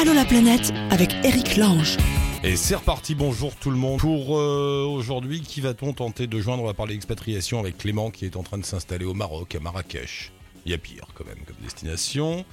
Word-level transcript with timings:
Allô 0.00 0.14
la 0.14 0.24
planète 0.24 0.72
avec 0.88 1.12
Eric 1.24 1.58
Lange. 1.58 1.98
Et 2.42 2.56
c'est 2.56 2.74
reparti, 2.74 3.14
bonjour 3.14 3.54
tout 3.56 3.70
le 3.70 3.76
monde. 3.76 4.00
Pour 4.00 4.38
euh, 4.38 4.86
aujourd'hui, 4.86 5.42
qui 5.42 5.60
va-t-on 5.60 5.92
tenter 5.92 6.26
de 6.26 6.40
joindre? 6.40 6.62
On 6.62 6.66
va 6.66 6.72
parler 6.72 6.94
expatriation 6.94 7.58
avec 7.58 7.76
Clément 7.76 8.10
qui 8.10 8.24
est 8.24 8.36
en 8.36 8.42
train 8.42 8.56
de 8.56 8.64
s'installer 8.64 9.04
au 9.04 9.12
Maroc, 9.12 9.54
à 9.54 9.60
Marrakech. 9.60 10.32
Il 10.64 10.72
y 10.72 10.74
a 10.74 10.78
pire 10.78 11.06
quand 11.14 11.26
même 11.26 11.44
comme 11.46 11.56
destination. 11.62 12.46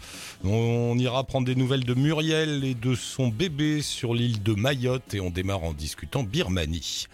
On 0.44 0.98
ira 0.98 1.24
prendre 1.24 1.48
des 1.48 1.56
nouvelles 1.56 1.86
de 1.86 1.94
Muriel 1.94 2.66
et 2.66 2.74
de 2.74 2.96
son 2.96 3.30
bébé 3.30 3.82
sur 3.82 4.14
l'île 4.14 4.44
de 4.44 4.54
Mayotte 4.54 5.14
et 5.14 5.22
on 5.22 5.30
démarre 5.30 5.64
en 5.64 5.72
discutant 5.72 6.24
Birmanie 6.24 7.06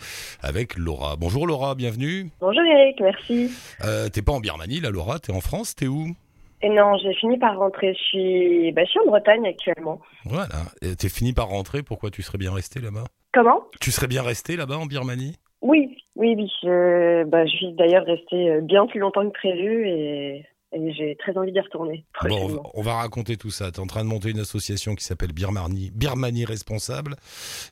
avec 0.41 0.77
Laura. 0.77 1.15
Bonjour 1.15 1.45
Laura, 1.45 1.75
bienvenue. 1.75 2.31
Bonjour 2.39 2.63
Eric, 2.63 2.99
merci. 3.01 3.51
Euh, 3.83 4.09
t'es 4.09 4.23
pas 4.23 4.31
en 4.31 4.39
Birmanie 4.39 4.79
là 4.79 4.89
Laura, 4.89 5.19
t'es 5.19 5.31
en 5.31 5.41
France, 5.41 5.75
t'es 5.75 5.85
où? 5.87 6.15
Et 6.63 6.69
non, 6.69 6.97
j'ai 6.97 7.13
fini 7.13 7.37
par 7.37 7.57
rentrer. 7.57 7.93
Je 7.93 8.01
suis, 8.01 8.71
bah, 8.71 8.83
je 8.85 8.91
suis 8.91 8.99
en 9.01 9.05
Bretagne 9.05 9.45
actuellement. 9.45 9.99
Voilà, 10.23 10.47
Et 10.81 10.95
t'es 10.95 11.09
fini 11.09 11.33
par 11.33 11.49
rentrer, 11.49 11.83
pourquoi 11.83 12.09
tu 12.09 12.21
serais 12.21 12.37
bien 12.37 12.53
resté 12.53 12.79
là-bas? 12.79 13.03
Comment? 13.33 13.63
Tu 13.81 13.91
serais 13.91 14.07
bien 14.07 14.23
resté 14.23 14.55
là-bas 14.55 14.77
en 14.77 14.85
Birmanie? 14.85 15.35
Oui, 15.61 15.97
oui, 16.15 16.35
oui. 16.37 16.49
Je, 16.61 17.25
bah, 17.25 17.45
je 17.45 17.51
suis 17.51 17.73
d'ailleurs 17.73 18.05
restée 18.05 18.49
euh, 18.49 18.61
bien 18.61 18.87
plus 18.87 19.01
longtemps 19.01 19.27
que 19.27 19.33
prévu 19.33 19.87
et, 19.87 20.45
et 20.73 20.91
j'ai 20.93 21.15
très 21.17 21.37
envie 21.37 21.51
d'y 21.51 21.59
retourner. 21.59 22.05
Bon, 22.23 22.61
on 22.73 22.81
va- 22.81 22.95
raconter 22.95 23.37
tout 23.37 23.49
ça. 23.49 23.71
Tu 23.71 23.77
es 23.77 23.79
en 23.79 23.87
train 23.87 24.03
de 24.03 24.09
monter 24.09 24.29
une 24.31 24.39
association 24.39 24.95
qui 24.95 25.03
s'appelle 25.03 25.31
Birmanie, 25.33 25.91
Birmanie 25.93 26.45
Responsable. 26.45 27.15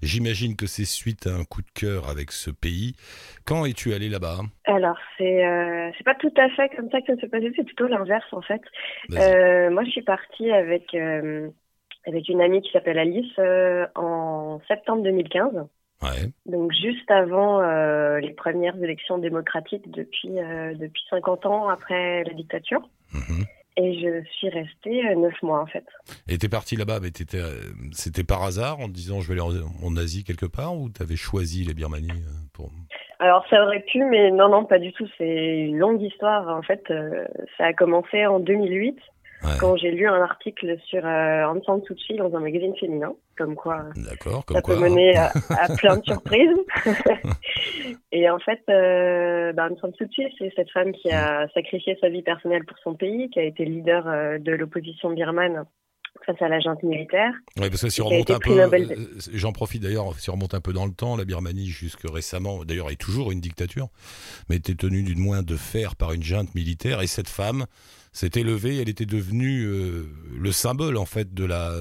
J'imagine 0.02 0.56
que 0.56 0.66
c'est 0.68 0.86
suite 0.86 1.28
à 1.28 1.32
un 1.36 1.44
coup 1.44 1.62
de 1.62 1.72
cœur 1.74 2.10
avec 2.10 2.32
ce 2.32 2.50
pays. 2.52 2.96
Quand 3.46 3.66
es-tu 3.66 3.94
allé 3.94 4.10
là-bas 4.10 4.40
Alors, 4.66 4.98
c'est 5.18 5.46
euh, 5.46 5.90
c'est 5.98 6.04
pas 6.04 6.16
tout 6.16 6.34
à 6.38 6.50
fait 6.50 6.70
comme 6.76 6.90
ça 6.90 7.02
que 7.02 7.14
ça 7.16 7.22
s'est 7.22 7.28
passé, 7.28 7.52
c'est 7.56 7.64
plutôt 7.64 7.88
l'inverse 7.88 8.32
en 8.32 8.42
fait. 8.42 8.62
Euh, 9.14 9.70
moi, 9.70 9.84
je 9.84 9.90
suis 9.92 10.02
partie 10.04 10.52
avec, 10.52 10.94
euh, 10.94 11.50
avec 12.08 12.28
une 12.30 12.42
amie 12.42 12.62
qui 12.62 12.72
s'appelle 12.72 12.98
Alice 13.00 13.32
euh, 13.40 13.86
en 13.96 14.60
septembre 14.68 15.04
2015. 15.04 15.68
Ouais. 16.02 16.32
Donc 16.46 16.72
juste 16.72 17.10
avant 17.12 17.62
euh, 17.62 18.20
les 18.20 18.34
premières 18.34 18.76
élections 18.82 19.18
démocratiques 19.18 19.90
depuis 19.92 20.40
euh, 20.40 20.74
depuis 20.74 21.04
50 21.10 21.46
ans 21.46 21.70
après 21.70 22.24
la 22.24 22.34
dictature. 22.34 22.82
Mhm. 23.14 23.46
Et 23.78 23.94
je 24.02 24.24
suis 24.32 24.50
restée 24.50 25.08
euh, 25.08 25.16
neuf 25.16 25.42
mois 25.42 25.62
en 25.62 25.66
fait. 25.66 25.86
Et 26.28 26.38
t'es 26.38 26.50
parti 26.50 26.76
là-bas, 26.76 27.00
mais 27.02 27.10
c'était 27.94 28.24
par 28.24 28.44
hasard 28.44 28.80
en 28.80 28.88
te 28.88 28.92
disant 28.94 29.22
je 29.22 29.28
vais 29.32 29.40
aller 29.40 29.60
en, 29.84 29.86
en 29.88 29.96
Asie 29.98 30.24
quelque 30.24 30.46
part 30.46 30.76
ou 30.76 30.90
t'avais 30.90 31.16
choisi 31.16 31.64
les 31.64 31.74
Birmanies 31.74 32.10
euh, 32.12 32.48
pour... 32.54 32.72
Alors 33.20 33.46
ça 33.50 33.64
aurait 33.64 33.84
pu, 33.84 34.04
mais 34.04 34.32
non 34.32 34.50
non 34.50 34.66
pas 34.66 34.80
du 34.80 34.92
tout. 34.94 35.08
C'est 35.18 35.68
une 35.68 35.78
longue 35.78 36.02
histoire 36.02 36.50
en 36.50 36.64
fait. 36.64 36.84
euh, 36.90 37.26
ça 37.58 37.66
a 37.66 37.74
commencé 37.74 38.26
en 38.26 38.40
2008 38.40 38.98
Ouais. 39.44 39.58
quand 39.60 39.76
j'ai 39.76 39.90
lu 39.92 40.08
un 40.08 40.22
article 40.22 40.78
sur 40.86 41.04
euh, 41.06 41.46
Aung 41.46 41.64
San 41.64 41.82
Suu 41.84 41.96
Kyi 41.96 42.18
dans 42.18 42.36
un 42.36 42.40
magazine 42.40 42.76
féminin, 42.76 43.14
comme 43.38 43.56
quoi 43.56 43.86
D'accord, 43.96 44.46
comme 44.46 44.56
ça 44.56 44.62
quoi. 44.62 44.76
peut 44.76 44.82
mener 44.82 45.18
à, 45.18 45.32
à 45.50 45.68
plein 45.78 45.98
de 45.98 46.04
surprises. 46.04 46.58
et 48.12 48.30
en 48.30 48.38
fait, 48.40 48.62
euh, 48.70 49.52
bah, 49.54 49.68
Aung 49.70 49.80
San 49.80 49.94
Suu 49.96 50.08
Kyi, 50.10 50.28
c'est 50.38 50.54
cette 50.56 50.70
femme 50.72 50.92
qui 50.92 51.12
a 51.12 51.48
sacrifié 51.56 51.98
sa 52.00 52.10
vie 52.10 52.22
personnelle 52.22 52.66
pour 52.66 52.78
son 52.80 52.94
pays, 52.94 53.30
qui 53.32 53.40
a 53.40 53.44
été 53.44 53.66
leader 53.66 54.08
euh, 54.08 54.38
de 54.38 54.52
l'opposition 54.52 55.10
birmane 55.10 55.66
face 56.26 56.42
à 56.42 56.48
la 56.48 56.60
junte 56.60 56.84
militaire. 56.84 57.34
Ouais, 57.58 57.70
parce 57.70 57.82
que 57.82 57.90
si 57.90 58.02
on 58.02 58.08
remonte 58.08 58.32
un 58.32 58.40
peu, 58.40 58.56
Nobel. 58.56 58.92
euh, 58.92 59.20
j'en 59.34 59.52
profite 59.52 59.84
d'ailleurs, 59.84 60.18
si 60.20 60.30
on 60.30 60.34
remonte 60.34 60.54
un 60.54 60.62
peu 60.62 60.74
dans 60.74 60.86
le 60.86 60.94
temps, 60.94 61.16
la 61.16 61.26
Birmanie 61.26 61.68
jusque 61.68 62.04
récemment, 62.12 62.64
d'ailleurs 62.64 62.90
est 62.90 63.00
toujours 63.00 63.32
une 63.32 63.42
dictature, 63.42 63.90
mais 64.50 64.58
était 64.58 64.76
tenue 64.76 65.04
d'une 65.04 65.26
main 65.28 65.44
de 65.44 65.56
fer 65.56 65.96
par 65.96 66.14
une 66.14 66.24
junte 66.24 66.54
militaire 66.56 67.02
et 67.02 67.08
cette 67.08 67.30
femme 67.30 67.66
s'est 68.14 68.32
élevée, 68.36 68.82
elle 68.82 68.90
était 68.90 69.06
devenue 69.06 69.64
euh, 69.64 70.04
le 70.38 70.52
symbole 70.52 70.98
en 70.98 71.06
fait 71.06 71.34
de 71.34 71.46
la 71.46 71.72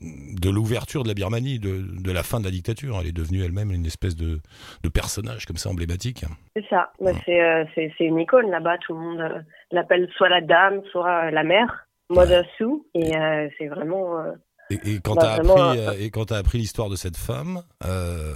de 0.00 0.50
l'ouverture 0.50 1.02
de 1.02 1.08
la 1.08 1.14
Birmanie, 1.14 1.58
de, 1.58 1.80
de 1.80 2.12
la 2.12 2.22
fin 2.22 2.38
de 2.38 2.44
la 2.44 2.50
dictature. 2.50 2.98
Elle 3.00 3.08
est 3.08 3.16
devenue 3.16 3.42
elle-même 3.42 3.72
une 3.72 3.86
espèce 3.86 4.16
de, 4.16 4.40
de 4.82 4.88
personnage 4.88 5.46
comme 5.46 5.56
ça 5.56 5.70
emblématique. 5.70 6.24
C'est 6.54 6.66
ça. 6.68 6.92
Bah, 7.00 7.12
c'est, 7.24 7.40
euh, 7.40 7.64
c'est, 7.74 7.92
une 8.00 8.18
icône 8.18 8.50
là-bas. 8.50 8.78
Tout 8.78 8.94
le 8.94 9.00
monde 9.00 9.20
euh, 9.20 9.40
l'appelle 9.70 10.08
soit 10.16 10.28
la 10.28 10.40
dame, 10.40 10.82
soit 10.90 11.26
euh, 11.26 11.30
la 11.30 11.44
mère. 11.44 11.87
Mother 12.10 12.44
Sue. 12.56 12.64
Et 12.94 13.16
euh, 13.16 13.48
c'est 13.58 13.66
vraiment... 13.68 14.18
euh, 14.20 14.32
Et, 14.70 14.74
et 14.94 15.00
quand 15.02 15.14
Bah, 15.14 15.22
t'as 15.22 15.42
vraiment, 15.42 15.70
appris 15.70 16.10
euh, 16.34 16.38
appris 16.38 16.58
l'histoire 16.58 16.88
de 16.90 16.96
cette 16.96 17.16
femme, 17.16 17.62
euh, 17.86 18.32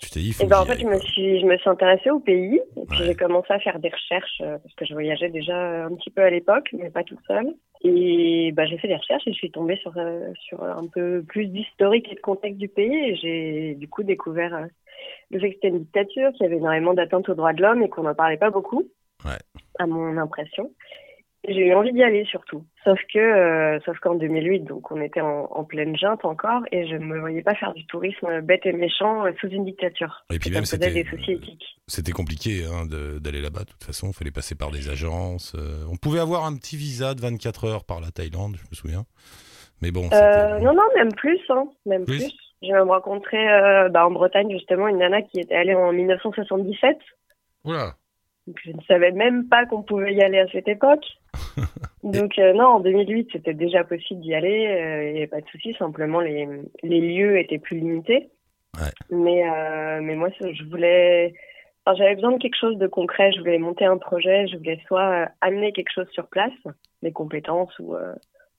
tu 0.00 0.10
t'es 0.10 0.20
dit 0.20 0.36
Et 0.40 0.46
ben, 0.46 0.56
que 0.58 0.62
en 0.62 0.66
fait, 0.66 0.78
je 0.80 0.86
me 0.86 0.98
suis, 1.00 1.40
je 1.40 1.46
me 1.46 1.56
suis 1.58 1.68
intéressée 1.70 2.10
au 2.10 2.20
pays. 2.20 2.60
Et 2.76 2.86
puis, 2.86 3.00
Ouais. 3.00 3.06
j'ai 3.06 3.14
commencé 3.14 3.52
à 3.52 3.58
faire 3.60 3.78
des 3.78 3.88
recherches, 3.90 4.38
parce 4.40 4.74
que 4.76 4.84
je 4.84 4.92
voyageais 4.94 5.30
déjà 5.30 5.84
un 5.86 5.94
petit 5.94 6.10
peu 6.10 6.22
à 6.22 6.30
l'époque, 6.30 6.68
mais 6.72 6.90
pas 6.90 7.04
toute 7.04 7.20
seule. 7.26 7.54
Et 7.82 8.52
bah, 8.52 8.66
j'ai 8.66 8.76
fait 8.78 8.88
des 8.88 8.96
recherches 8.96 9.26
et 9.26 9.32
je 9.32 9.38
suis 9.38 9.50
tombée 9.50 9.76
sur, 9.76 9.94
sur 10.46 10.62
un 10.62 10.86
peu 10.92 11.22
plus 11.26 11.46
d'historique 11.46 12.10
et 12.12 12.14
de 12.14 12.20
contexte 12.20 12.58
du 12.58 12.68
pays. 12.68 12.94
Et 12.94 13.16
j'ai, 13.16 13.74
du 13.76 13.88
coup, 13.88 14.02
découvert 14.02 14.66
le 15.30 15.40
fait 15.40 15.48
que 15.48 15.54
c'était 15.54 15.68
une 15.68 15.78
dictature, 15.80 16.30
qu'il 16.32 16.42
y 16.42 16.46
avait 16.46 16.58
énormément 16.58 16.92
d'atteintes 16.92 17.28
aux 17.30 17.34
droits 17.34 17.54
de 17.54 17.62
l'homme 17.62 17.82
et 17.82 17.88
qu'on 17.88 18.02
n'en 18.02 18.14
parlait 18.14 18.36
pas 18.36 18.50
beaucoup, 18.50 18.84
Ouais. 19.24 19.38
à 19.78 19.86
mon 19.86 20.18
impression. 20.18 20.70
J'ai 21.48 21.68
eu 21.68 21.74
envie 21.74 21.92
d'y 21.94 22.02
aller 22.02 22.26
surtout. 22.26 22.64
Sauf 22.82 22.98
que, 23.12 23.18
euh, 23.18 23.78
sauf 23.84 23.98
qu'en 23.98 24.14
2008, 24.14 24.60
donc 24.60 24.90
on 24.90 25.02
était 25.02 25.20
en, 25.20 25.44
en 25.50 25.64
pleine 25.64 25.94
junte 25.98 26.24
encore, 26.24 26.62
et 26.72 26.88
je 26.88 26.96
me 26.96 27.20
voyais 27.20 27.42
pas 27.42 27.54
faire 27.54 27.74
du 27.74 27.86
tourisme 27.86 28.40
bête 28.40 28.64
et 28.64 28.72
méchant 28.72 29.26
euh, 29.26 29.32
sous 29.38 29.48
une 29.48 29.66
dictature. 29.66 30.24
Et 30.32 30.38
puis 30.38 30.50
même 30.50 30.64
c'était 30.64 32.12
compliqué 32.12 32.64
hein, 32.64 32.86
de- 32.86 33.18
d'aller 33.18 33.42
là-bas. 33.42 33.60
De 33.60 33.70
toute 33.70 33.84
façon, 33.84 34.08
il 34.08 34.14
fallait 34.14 34.30
passer 34.30 34.54
par 34.54 34.70
des 34.70 34.88
agences. 34.88 35.54
euh, 35.58 35.84
on 35.92 35.96
pouvait 35.96 36.20
avoir 36.20 36.46
un 36.46 36.56
petit 36.56 36.76
visa 36.78 37.14
de 37.14 37.20
24 37.20 37.64
heures 37.66 37.84
par 37.84 38.00
la 38.00 38.10
Thaïlande, 38.10 38.56
je 38.56 38.62
me 38.70 38.74
souviens. 38.74 39.04
Mais 39.82 39.90
bon, 39.90 40.08
non, 40.10 40.72
non, 40.72 40.82
même 40.96 41.12
plus, 41.12 41.40
hein, 41.50 41.64
même 41.84 42.04
Plus 42.06 42.18
plus. 42.18 42.32
J'ai 42.62 42.72
même 42.72 42.90
rencontré 42.90 43.38
bah, 43.90 44.06
en 44.06 44.10
Bretagne 44.10 44.50
justement 44.50 44.88
une 44.88 44.98
nana 44.98 45.22
qui 45.22 45.40
était 45.40 45.54
allée 45.54 45.74
en 45.74 45.92
1977. 45.92 46.96
Oula. 47.64 47.94
Donc, 48.46 48.56
je 48.64 48.70
ne 48.72 48.80
savais 48.88 49.12
même 49.12 49.48
pas 49.48 49.64
qu'on 49.66 49.82
pouvait 49.82 50.14
y 50.14 50.22
aller 50.22 50.38
à 50.38 50.46
cette 50.48 50.68
époque. 50.68 51.04
Donc 52.02 52.38
euh, 52.38 52.52
non, 52.52 52.64
en 52.66 52.80
2008, 52.80 53.28
c'était 53.32 53.54
déjà 53.54 53.84
possible 53.84 54.20
d'y 54.20 54.34
aller. 54.34 54.66
euh, 54.68 55.08
Il 55.08 55.12
n'y 55.12 55.18
avait 55.18 55.26
pas 55.26 55.40
de 55.40 55.48
souci. 55.48 55.74
Simplement, 55.78 56.20
les, 56.20 56.48
les 56.82 57.00
lieux 57.00 57.38
étaient 57.38 57.58
plus 57.58 57.78
limités. 57.78 58.30
Ouais. 58.76 58.90
Mais 59.10 59.48
euh, 59.48 60.00
mais 60.00 60.14
moi, 60.14 60.28
je 60.40 60.64
voulais. 60.64 61.34
enfin, 61.84 61.96
j'avais 61.96 62.14
besoin 62.14 62.32
de 62.32 62.38
quelque 62.38 62.58
chose 62.58 62.78
de 62.78 62.86
concret. 62.86 63.32
Je 63.32 63.40
voulais 63.40 63.58
monter 63.58 63.84
un 63.84 63.98
projet. 63.98 64.46
Je 64.48 64.56
voulais 64.56 64.80
soit 64.86 65.10
euh, 65.10 65.26
amener 65.40 65.72
quelque 65.72 65.92
chose 65.94 66.08
sur 66.12 66.28
place, 66.28 66.52
des 67.02 67.12
compétences 67.12 67.76
ou 67.78 67.94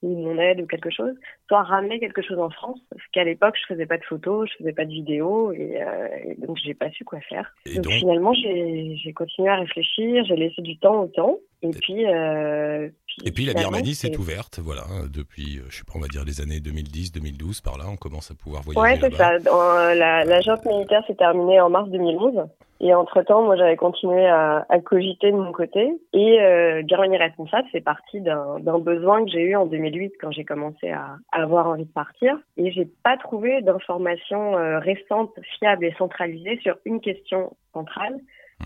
ou 0.02 0.16
mon 0.18 0.38
aide 0.38 0.60
ou 0.60 0.66
quelque 0.66 0.90
chose, 0.90 1.14
soit 1.48 1.62
ramener 1.62 2.00
quelque 2.00 2.22
chose 2.22 2.38
en 2.38 2.50
France. 2.50 2.80
Parce 2.90 3.02
qu'à 3.12 3.24
l'époque, 3.24 3.54
je 3.60 3.72
faisais 3.74 3.86
pas 3.86 3.98
de 3.98 4.04
photos, 4.04 4.48
je 4.50 4.56
faisais 4.58 4.72
pas 4.72 4.84
de 4.84 4.90
vidéos, 4.90 5.52
et, 5.52 5.80
euh, 5.80 6.08
et 6.24 6.34
donc 6.46 6.56
j'ai 6.62 6.74
pas 6.74 6.90
su 6.90 7.04
quoi 7.04 7.20
faire. 7.20 7.54
Et 7.66 7.76
Donc, 7.76 7.84
donc, 7.84 7.92
finalement, 7.94 8.32
j'ai 8.34 9.12
continué 9.14 9.48
à 9.48 9.56
réfléchir, 9.56 10.24
j'ai 10.26 10.36
laissé 10.36 10.60
du 10.62 10.76
temps 10.78 11.02
au 11.02 11.06
temps, 11.06 11.38
et 11.62 11.70
puis. 11.70 12.04
Euh, 12.06 12.88
et 13.24 13.30
puis 13.30 13.44
la 13.44 13.52
Birmanie 13.54 13.94
s'est 13.94 14.08
c'est- 14.08 14.18
ouverte, 14.18 14.58
voilà, 14.58 14.84
depuis, 15.12 15.58
euh, 15.58 15.62
je 15.68 15.76
sais 15.76 15.84
pas, 15.86 15.92
on 15.96 16.00
va 16.00 16.08
dire 16.08 16.24
les 16.24 16.40
années 16.40 16.60
2010-2012, 16.60 17.60
par 17.60 17.76
là, 17.78 17.84
on 17.88 17.96
commence 17.96 18.30
à 18.30 18.34
pouvoir 18.34 18.66
Ouais, 18.68 18.74
voyager 18.74 19.00
c'est 19.02 19.18
là-bas. 19.18 19.38
ça. 19.44 19.50
Euh, 19.90 19.94
la, 19.94 20.24
la 20.24 20.40
junte 20.40 20.64
militaire 20.64 21.02
s'est 21.06 21.14
terminée 21.14 21.60
en 21.60 21.70
mars 21.70 21.88
2011. 21.90 22.42
Et 22.84 22.92
entre-temps, 22.94 23.42
moi, 23.42 23.54
j'avais 23.54 23.76
continué 23.76 24.26
à, 24.26 24.66
à 24.68 24.80
cogiter 24.80 25.30
de 25.30 25.36
mon 25.36 25.52
côté. 25.52 25.92
Et 26.12 26.40
euh, 26.40 26.82
Birmanie 26.82 27.16
Responsable, 27.16 27.68
c'est 27.70 27.80
parti 27.80 28.20
d'un 28.20 28.58
d'un 28.58 28.80
besoin 28.80 29.24
que 29.24 29.30
j'ai 29.30 29.42
eu 29.42 29.54
en 29.54 29.66
2008 29.66 30.14
quand 30.20 30.32
j'ai 30.32 30.44
commencé 30.44 30.90
à, 30.90 31.16
à 31.30 31.42
avoir 31.42 31.68
envie 31.68 31.84
de 31.84 31.92
partir. 31.92 32.36
Et 32.56 32.72
j'ai 32.72 32.88
pas 33.04 33.16
trouvé 33.16 33.62
d'informations 33.62 34.58
euh, 34.58 34.80
récentes, 34.80 35.32
fiables 35.58 35.84
et 35.84 35.94
centralisées 35.96 36.58
sur 36.60 36.76
une 36.84 37.00
question 37.00 37.54
centrale, 37.72 38.18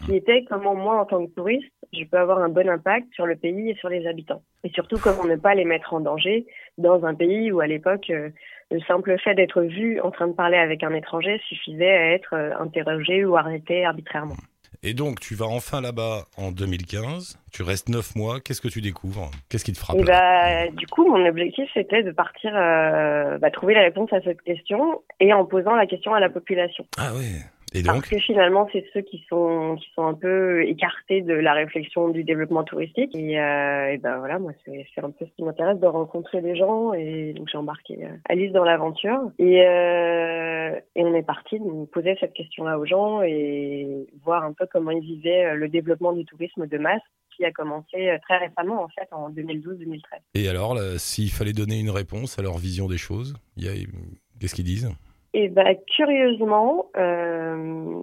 qui 0.04 0.16
était 0.16 0.44
comment 0.48 0.74
moi, 0.74 1.00
en 1.00 1.04
tant 1.04 1.24
que 1.26 1.30
touriste, 1.32 1.72
je 1.92 2.04
peux 2.04 2.18
avoir 2.18 2.38
un 2.38 2.48
bon 2.48 2.68
impact 2.68 3.06
sur 3.14 3.26
le 3.26 3.36
pays 3.36 3.70
et 3.70 3.74
sur 3.76 3.88
les 3.88 4.06
habitants. 4.06 4.42
Et 4.64 4.70
surtout, 4.70 4.98
comment 4.98 5.24
ne 5.24 5.36
pas 5.36 5.54
les 5.54 5.64
mettre 5.64 5.94
en 5.94 6.00
danger 6.00 6.46
dans 6.78 7.04
un 7.04 7.14
pays 7.14 7.52
où, 7.52 7.60
à 7.60 7.66
l'époque, 7.66 8.10
euh, 8.10 8.30
le 8.70 8.80
simple 8.80 9.16
fait 9.18 9.34
d'être 9.34 9.62
vu 9.62 10.00
en 10.00 10.10
train 10.10 10.28
de 10.28 10.32
parler 10.32 10.58
avec 10.58 10.82
un 10.82 10.92
étranger 10.92 11.40
suffisait 11.48 11.96
à 11.96 12.12
être 12.12 12.34
euh, 12.34 12.50
interrogé 12.58 13.24
ou 13.24 13.36
arrêté 13.36 13.84
arbitrairement. 13.84 14.36
Et 14.82 14.94
donc, 14.94 15.20
tu 15.20 15.34
vas 15.34 15.46
enfin 15.46 15.80
là-bas 15.80 16.24
en 16.36 16.52
2015, 16.52 17.38
tu 17.52 17.62
restes 17.62 17.88
9 17.88 18.14
mois, 18.14 18.40
qu'est-ce 18.40 18.60
que 18.60 18.68
tu 18.68 18.80
découvres? 18.80 19.30
Qu'est-ce 19.48 19.64
qui 19.64 19.72
te 19.72 19.78
frappe 19.78 19.96
Et 19.96 20.02
là? 20.04 20.66
bah, 20.66 20.70
du 20.72 20.86
coup, 20.86 21.08
mon 21.08 21.24
objectif, 21.26 21.68
c'était 21.74 22.02
de 22.02 22.10
partir 22.12 22.52
euh, 22.54 23.38
bah, 23.38 23.50
trouver 23.50 23.74
la 23.74 23.82
réponse 23.82 24.12
à 24.12 24.20
cette 24.20 24.42
question 24.42 25.02
et 25.18 25.32
en 25.32 25.44
posant 25.44 25.74
la 25.74 25.86
question 25.86 26.14
à 26.14 26.20
la 26.20 26.28
population. 26.28 26.86
Ah 26.98 27.14
ouais. 27.14 27.42
Et 27.76 27.82
Parce 27.82 28.08
que 28.08 28.18
finalement, 28.18 28.66
c'est 28.72 28.84
ceux 28.94 29.02
qui 29.02 29.24
sont 29.28 29.76
qui 29.78 29.88
sont 29.94 30.04
un 30.06 30.14
peu 30.14 30.64
écartés 30.64 31.20
de 31.20 31.34
la 31.34 31.52
réflexion 31.52 32.08
du 32.08 32.24
développement 32.24 32.64
touristique. 32.64 33.14
Et, 33.14 33.38
euh, 33.38 33.92
et 33.92 33.98
ben 33.98 34.18
voilà, 34.18 34.38
moi, 34.38 34.52
c'est 34.64 34.86
un 35.02 35.10
peu 35.10 35.26
ce 35.26 35.30
qui 35.36 35.42
m'intéresse 35.42 35.78
de 35.78 35.86
rencontrer 35.86 36.40
des 36.40 36.56
gens. 36.56 36.94
Et 36.94 37.34
donc 37.34 37.48
j'ai 37.50 37.58
embarqué 37.58 38.04
euh, 38.04 38.16
Alice 38.28 38.52
dans 38.52 38.64
l'aventure. 38.64 39.30
Et 39.38 39.62
euh, 39.66 40.80
et 40.94 41.04
on 41.04 41.14
est 41.14 41.22
parti 41.22 41.58
de 41.58 41.84
poser 41.86 42.16
cette 42.18 42.32
question-là 42.32 42.78
aux 42.78 42.86
gens 42.86 43.22
et 43.22 44.06
voir 44.24 44.42
un 44.44 44.52
peu 44.52 44.66
comment 44.72 44.90
ils 44.90 45.04
vivaient 45.04 45.44
euh, 45.44 45.54
le 45.54 45.68
développement 45.68 46.12
du 46.12 46.24
tourisme 46.24 46.66
de 46.66 46.78
masse 46.78 47.02
qui 47.36 47.44
a 47.44 47.52
commencé 47.52 48.16
très 48.22 48.38
récemment, 48.38 48.82
en 48.82 48.88
fait, 48.88 49.06
en 49.12 49.28
2012-2013. 49.28 50.00
Et 50.32 50.48
alors, 50.48 50.78
s'il 50.96 51.30
fallait 51.30 51.52
donner 51.52 51.78
une 51.78 51.90
réponse 51.90 52.38
à 52.38 52.42
leur 52.42 52.56
vision 52.56 52.88
des 52.88 52.96
choses, 52.96 53.34
qu'est-ce 53.60 54.54
qu'ils 54.54 54.64
disent? 54.64 54.90
Eh 55.34 55.48
ben, 55.48 55.76
curieusement, 55.94 56.86
euh, 56.96 58.02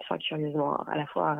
enfin 0.00 0.18
curieusement, 0.18 0.76
à 0.86 0.96
la 0.96 1.06
fois, 1.06 1.38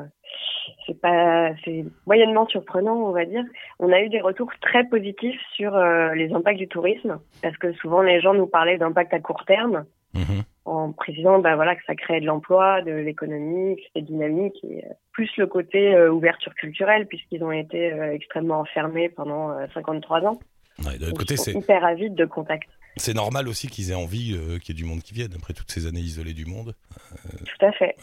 c'est 0.86 1.00
pas, 1.00 1.50
c'est 1.64 1.84
moyennement 2.06 2.46
surprenant, 2.46 2.96
on 2.96 3.12
va 3.12 3.24
dire. 3.24 3.44
On 3.78 3.92
a 3.92 4.00
eu 4.00 4.08
des 4.08 4.20
retours 4.20 4.50
très 4.60 4.84
positifs 4.84 5.40
sur 5.54 5.76
les 6.14 6.32
impacts 6.32 6.58
du 6.58 6.68
tourisme, 6.68 7.20
parce 7.42 7.56
que 7.56 7.72
souvent 7.74 8.02
les 8.02 8.20
gens 8.20 8.34
nous 8.34 8.46
parlaient 8.46 8.78
d'impacts 8.78 9.14
à 9.14 9.20
court 9.20 9.44
terme. 9.46 9.84
Mhm 10.14 10.42
en 10.70 10.92
précisant 10.92 11.40
bah, 11.40 11.56
voilà, 11.56 11.74
que 11.74 11.84
ça 11.86 11.94
créait 11.94 12.20
de 12.20 12.26
l'emploi, 12.26 12.82
de 12.82 12.92
l'économie, 12.92 13.76
que 13.76 13.82
c'était 13.86 14.02
dynamique, 14.02 14.58
et 14.62 14.84
euh, 14.84 14.92
plus 15.12 15.30
le 15.36 15.46
côté 15.46 15.94
euh, 15.94 16.10
ouverture 16.10 16.54
culturelle, 16.54 17.06
puisqu'ils 17.06 17.42
ont 17.42 17.52
été 17.52 17.92
euh, 17.92 18.12
extrêmement 18.12 18.60
enfermés 18.60 19.08
pendant 19.08 19.54
53 19.74 20.24
ans. 20.24 20.38
Ouais, 20.84 20.98
de 20.98 21.10
côté, 21.12 21.36
c'est 21.36 21.52
hyper 21.52 21.82
de 21.96 22.24
contact. 22.24 22.68
C'est 22.96 23.14
normal 23.14 23.48
aussi 23.48 23.68
qu'ils 23.68 23.90
aient 23.90 23.94
envie 23.94 24.36
qu'il 24.62 24.74
y 24.74 24.78
ait 24.78 24.82
du 24.82 24.84
monde 24.84 25.02
qui 25.02 25.14
vienne, 25.14 25.32
après 25.36 25.54
toutes 25.54 25.70
ces 25.70 25.86
années 25.86 26.00
isolées 26.00 26.34
du 26.34 26.46
monde. 26.46 26.74
Tout 27.44 27.66
à 27.66 27.72
fait. 27.72 27.96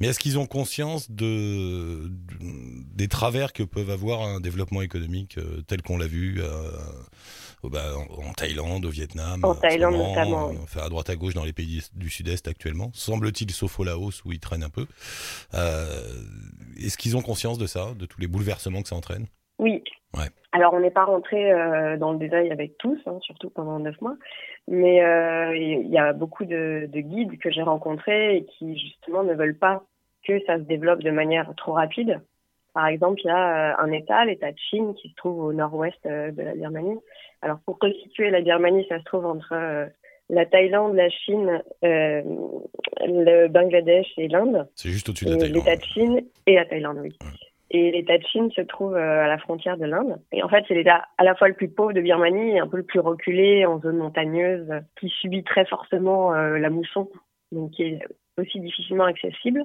Mais 0.00 0.06
est-ce 0.06 0.20
qu'ils 0.20 0.38
ont 0.38 0.46
conscience 0.46 1.10
de, 1.10 2.10
des 2.94 3.08
travers 3.08 3.52
que 3.52 3.62
peuvent 3.62 3.90
avoir 3.90 4.22
un 4.22 4.40
développement 4.40 4.82
économique 4.82 5.38
tel 5.66 5.82
qu'on 5.82 5.98
l'a 5.98 6.06
vu 6.06 6.40
bah, 7.68 7.94
en, 7.96 8.32
Thaïlande, 8.32 8.84
au 8.84 8.90
Vietnam. 8.90 9.44
En 9.44 9.54
Thaïlande 9.54 9.96
notamment. 9.96 10.50
Enfin, 10.62 10.82
à 10.82 10.88
droite 10.88 11.10
à 11.10 11.16
gauche 11.16 11.34
dans 11.34 11.44
les 11.44 11.52
pays 11.52 11.82
du 11.94 12.10
Sud-Est 12.10 12.48
actuellement. 12.48 12.90
Semble-t-il, 12.92 13.50
sauf 13.52 13.78
au 13.78 13.84
Laos 13.84 14.24
où 14.24 14.32
ils 14.32 14.40
traînent 14.40 14.64
un 14.64 14.70
peu. 14.70 14.86
Euh, 15.54 16.22
est-ce 16.78 16.98
qu'ils 16.98 17.16
ont 17.16 17.22
conscience 17.22 17.58
de 17.58 17.66
ça, 17.66 17.94
de 17.94 18.06
tous 18.06 18.20
les 18.20 18.26
bouleversements 18.26 18.82
que 18.82 18.88
ça 18.88 18.96
entraîne? 18.96 19.26
Oui. 19.58 19.82
Ouais. 20.16 20.28
Alors, 20.52 20.74
on 20.74 20.80
n'est 20.80 20.90
pas 20.90 21.04
rentré 21.04 21.52
euh, 21.52 21.96
dans 21.96 22.12
le 22.12 22.18
détail 22.18 22.50
avec 22.50 22.76
tous, 22.78 22.98
hein, 23.06 23.18
surtout 23.22 23.50
pendant 23.50 23.78
neuf 23.78 24.00
mois, 24.00 24.16
mais 24.68 25.02
euh, 25.02 25.56
il 25.56 25.88
y 25.88 25.98
a 25.98 26.12
beaucoup 26.12 26.44
de, 26.44 26.88
de 26.92 27.00
guides 27.00 27.38
que 27.38 27.50
j'ai 27.50 27.62
rencontrés 27.62 28.36
et 28.36 28.44
qui 28.44 28.78
justement 28.78 29.22
ne 29.22 29.34
veulent 29.34 29.58
pas 29.58 29.82
que 30.26 30.38
ça 30.44 30.56
se 30.56 30.62
développe 30.62 31.02
de 31.02 31.10
manière 31.10 31.52
trop 31.56 31.72
rapide. 31.72 32.20
Par 32.74 32.86
exemple, 32.86 33.20
il 33.24 33.26
y 33.26 33.30
a 33.30 33.78
un 33.78 33.90
État, 33.92 34.24
l'État 34.24 34.50
de 34.50 34.58
Chine, 34.58 34.94
qui 34.94 35.10
se 35.10 35.14
trouve 35.14 35.42
au 35.44 35.52
nord-ouest 35.52 35.98
de 36.04 36.42
la 36.42 36.54
Birmanie, 36.54 36.98
alors 37.42 37.58
pour 37.66 37.76
resituer, 37.80 38.30
la 38.30 38.40
Birmanie, 38.40 38.86
ça 38.88 39.00
se 39.00 39.04
trouve 39.04 39.26
entre 39.26 39.52
euh, 39.52 39.86
la 40.30 40.46
Thaïlande, 40.46 40.94
la 40.94 41.10
Chine, 41.10 41.60
euh, 41.84 42.22
le 43.00 43.48
Bangladesh 43.48 44.06
et 44.16 44.28
l'Inde. 44.28 44.68
C'est 44.76 44.90
juste 44.90 45.08
au-dessus 45.08 45.24
de 45.24 45.32
la 45.32 45.38
Thaïlande. 45.38 45.64
L'État 45.66 45.76
de 45.76 45.84
Chine 45.84 46.20
et 46.46 46.54
la 46.54 46.64
Thaïlande, 46.64 46.98
oui. 47.02 47.18
Et 47.72 47.90
l'État 47.90 48.18
de 48.18 48.24
Chine 48.24 48.50
se 48.52 48.60
trouve 48.60 48.94
euh, 48.94 49.24
à 49.24 49.28
la 49.28 49.38
frontière 49.38 49.76
de 49.76 49.86
l'Inde. 49.86 50.20
Et 50.30 50.42
en 50.42 50.48
fait, 50.48 50.64
c'est 50.68 50.74
l'État 50.74 51.08
à 51.18 51.24
la 51.24 51.34
fois 51.34 51.48
le 51.48 51.54
plus 51.54 51.68
pauvre 51.68 51.92
de 51.92 52.00
Birmanie 52.00 52.60
un 52.60 52.68
peu 52.68 52.76
le 52.76 52.82
plus 52.84 53.00
reculé 53.00 53.66
en 53.66 53.80
zone 53.80 53.96
montagneuse, 53.96 54.70
qui 55.00 55.08
subit 55.08 55.42
très 55.42 55.64
fortement 55.64 56.32
la 56.32 56.70
mousson, 56.70 57.08
donc 57.50 57.72
qui 57.72 57.82
est 57.84 57.98
aussi 58.38 58.60
difficilement 58.60 59.04
accessible. 59.04 59.64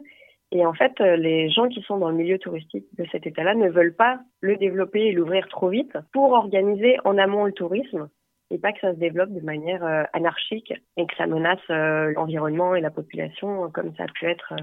Et 0.52 0.66
en 0.66 0.74
fait, 0.74 0.94
euh, 1.02 1.18
les 1.18 1.50
gens 1.50 1.68
qui 1.68 1.82
sont 1.82 1.98
dans 1.98 2.10
le 2.10 2.16
milieu 2.16 2.40
touristique 2.40 2.86
de 2.98 3.06
cet 3.12 3.28
État-là 3.28 3.54
ne 3.56 3.70
veulent 3.70 3.96
pas 3.96 4.20
le 4.40 4.56
développer 4.56 5.08
et 5.08 5.12
l'ouvrir 5.12 5.48
trop 5.50 5.70
vite 5.70 5.98
pour 6.14 6.32
organiser 6.32 6.98
en 7.04 7.18
amont 7.18 7.46
le 7.46 7.52
tourisme 7.52 8.10
et 8.50 8.58
pas 8.58 8.72
que 8.72 8.80
ça 8.80 8.94
se 8.94 9.00
développe 9.00 9.32
de 9.32 9.42
manière 9.42 9.84
euh, 9.84 10.04
anarchique 10.14 10.74
et 10.96 11.06
que 11.06 11.16
ça 11.18 11.28
menace 11.28 11.60
euh, 11.70 12.14
l'environnement 12.14 12.76
et 12.76 12.82
la 12.82 12.92
population 12.92 13.70
comme 13.72 13.94
ça 13.96 14.04
a 14.04 14.08
pu 14.08 14.26
être 14.26 14.54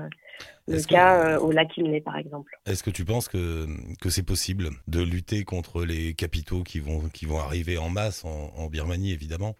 le 0.66 0.86
cas 0.86 1.38
au 1.38 1.52
lac 1.52 1.76
Inle 1.78 2.02
par 2.02 2.16
exemple. 2.16 2.58
Est-ce 2.66 2.82
que 2.82 2.90
tu 2.90 3.04
penses 3.04 3.28
que, 3.28 3.66
que 4.00 4.10
c'est 4.10 4.26
possible 4.26 4.70
de 4.88 5.02
lutter 5.02 5.44
contre 5.44 5.84
les 5.84 6.14
capitaux 6.14 6.62
qui 6.62 6.80
vont, 6.80 7.08
qui 7.12 7.26
vont 7.26 7.38
arriver 7.38 7.78
en 7.78 7.90
masse 7.90 8.24
en, 8.24 8.52
en 8.56 8.66
Birmanie 8.68 9.12
évidemment 9.12 9.54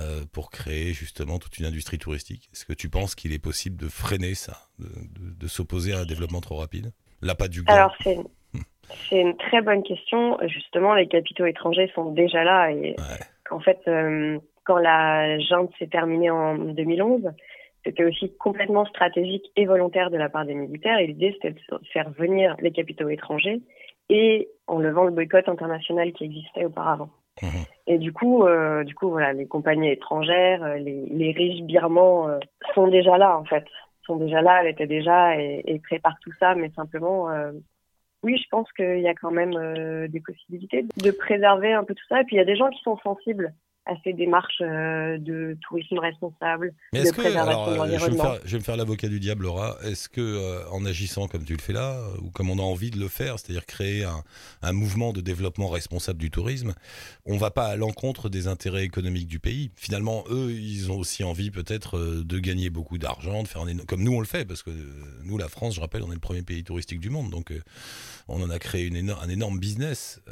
euh, 0.00 0.24
pour 0.32 0.50
créer 0.50 0.94
justement 0.94 1.38
toute 1.38 1.58
une 1.58 1.66
industrie 1.66 1.98
touristique? 1.98 2.48
Est-ce 2.54 2.64
que 2.64 2.72
tu 2.72 2.88
penses 2.88 3.14
qu'il 3.14 3.34
est 3.34 3.38
possible 3.38 3.76
de 3.76 3.88
freiner 3.88 4.34
ça, 4.34 4.56
de, 4.78 5.46
s'opposer 5.46 5.92
à 5.92 5.98
un 5.98 6.06
développement 6.06 6.40
trop 6.40 6.56
rapide? 6.56 6.92
Pas 7.38 7.48
du 7.48 7.62
Alors 7.66 7.94
c'est 8.02 8.18
c'est 9.08 9.20
une 9.20 9.36
très 9.36 9.60
bonne 9.60 9.82
question. 9.82 10.38
Justement, 10.48 10.94
les 10.94 11.08
capitaux 11.08 11.44
étrangers 11.44 11.90
sont 11.94 12.10
déjà 12.10 12.42
là 12.42 12.70
et 12.70 12.96
en 13.52 13.60
fait, 13.60 13.80
euh, 13.88 14.38
quand 14.64 14.78
la 14.78 15.38
junte 15.38 15.70
s'est 15.78 15.88
terminée 15.88 16.30
en 16.30 16.56
2011, 16.56 17.30
c'était 17.84 18.04
aussi 18.04 18.32
complètement 18.36 18.84
stratégique 18.86 19.50
et 19.56 19.66
volontaire 19.66 20.10
de 20.10 20.16
la 20.16 20.28
part 20.28 20.44
des 20.44 20.54
militaires. 20.54 20.98
Et 20.98 21.08
l'idée, 21.08 21.32
c'était 21.34 21.52
de 21.52 21.80
faire 21.92 22.10
venir 22.10 22.56
les 22.60 22.70
capitaux 22.70 23.08
étrangers 23.08 23.60
et 24.08 24.48
en 24.66 24.78
levant 24.78 25.04
le 25.04 25.10
boycott 25.10 25.48
international 25.48 26.12
qui 26.12 26.24
existait 26.24 26.64
auparavant. 26.64 27.10
Mhm. 27.40 27.64
Et 27.86 27.98
du 27.98 28.12
coup, 28.12 28.44
euh, 28.44 28.84
du 28.84 28.94
coup, 28.94 29.10
voilà, 29.10 29.32
les 29.32 29.46
compagnies 29.46 29.90
étrangères, 29.90 30.62
euh, 30.62 30.76
les, 30.76 31.06
les 31.06 31.32
riches 31.32 31.62
birmans 31.62 32.28
euh, 32.28 32.38
sont 32.74 32.88
déjà 32.88 33.16
là 33.16 33.38
en 33.38 33.44
fait, 33.44 33.64
sont 34.06 34.16
déjà 34.16 34.42
là, 34.42 34.62
elles 34.62 34.70
étaient 34.70 34.86
déjà 34.86 35.36
et, 35.40 35.62
et 35.64 35.78
préparent 35.78 36.18
tout 36.20 36.32
ça, 36.38 36.54
mais 36.54 36.70
simplement, 36.76 37.28
oui, 38.22 38.36
je 38.36 38.48
pense 38.50 38.70
qu'il 38.72 39.00
y 39.00 39.08
a 39.08 39.14
quand 39.14 39.30
même 39.30 40.08
des 40.08 40.20
possibilités 40.20 40.86
de 40.96 41.10
préserver 41.10 41.72
un 41.72 41.84
peu 41.84 41.94
tout 41.94 42.04
ça. 42.08 42.20
Et 42.20 42.24
puis 42.24 42.36
il 42.36 42.38
y 42.38 42.42
a 42.42 42.44
des 42.44 42.56
gens 42.56 42.70
qui 42.70 42.82
sont 42.82 42.98
sensibles 42.98 43.52
à 43.84 43.94
ces 44.04 44.12
démarches 44.12 44.60
euh, 44.60 45.18
de 45.18 45.56
tourisme 45.60 45.98
responsable, 45.98 46.72
de 46.92 47.10
préservation 47.12 47.72
de 47.72 47.76
l'environnement. 47.76 48.34
Je 48.44 48.52
vais 48.52 48.58
me 48.58 48.62
faire, 48.62 48.76
l'avocat 48.76 49.08
du 49.08 49.18
diable, 49.18 49.44
Laura. 49.44 49.76
Est-ce 49.84 50.08
que, 50.08 50.20
euh, 50.20 50.68
en 50.70 50.84
agissant 50.84 51.26
comme 51.26 51.44
tu 51.44 51.52
le 51.52 51.60
fais 51.60 51.72
là, 51.72 52.00
ou 52.22 52.30
comme 52.30 52.48
on 52.48 52.58
a 52.58 52.62
envie 52.62 52.90
de 52.90 52.98
le 52.98 53.08
faire, 53.08 53.38
c'est-à-dire 53.38 53.66
créer 53.66 54.04
un, 54.04 54.22
un, 54.62 54.72
mouvement 54.72 55.12
de 55.12 55.20
développement 55.20 55.68
responsable 55.68 56.20
du 56.20 56.30
tourisme, 56.30 56.74
on 57.26 57.36
va 57.36 57.50
pas 57.50 57.66
à 57.66 57.76
l'encontre 57.76 58.28
des 58.28 58.46
intérêts 58.46 58.84
économiques 58.84 59.26
du 59.26 59.40
pays? 59.40 59.72
Finalement, 59.74 60.24
eux, 60.30 60.52
ils 60.52 60.92
ont 60.92 60.98
aussi 60.98 61.24
envie 61.24 61.50
peut-être 61.50 61.98
euh, 61.98 62.22
de 62.24 62.38
gagner 62.38 62.70
beaucoup 62.70 62.98
d'argent, 62.98 63.42
de 63.42 63.48
faire 63.48 63.62
un 63.62 63.72
comme 63.88 64.02
nous 64.02 64.12
on 64.12 64.20
le 64.20 64.26
fait, 64.26 64.44
parce 64.44 64.62
que 64.62 64.70
nous, 65.24 65.38
la 65.38 65.48
France, 65.48 65.74
je 65.74 65.80
rappelle, 65.80 66.02
on 66.02 66.10
est 66.10 66.14
le 66.14 66.20
premier 66.20 66.42
pays 66.42 66.62
touristique 66.62 67.00
du 67.00 67.10
monde, 67.10 67.30
donc 67.30 67.52
on 68.28 68.42
en 68.42 68.50
a 68.50 68.58
créé 68.58 68.86
une 68.86 69.10
un 69.10 69.28
énorme 69.28 69.58
business. 69.58 70.22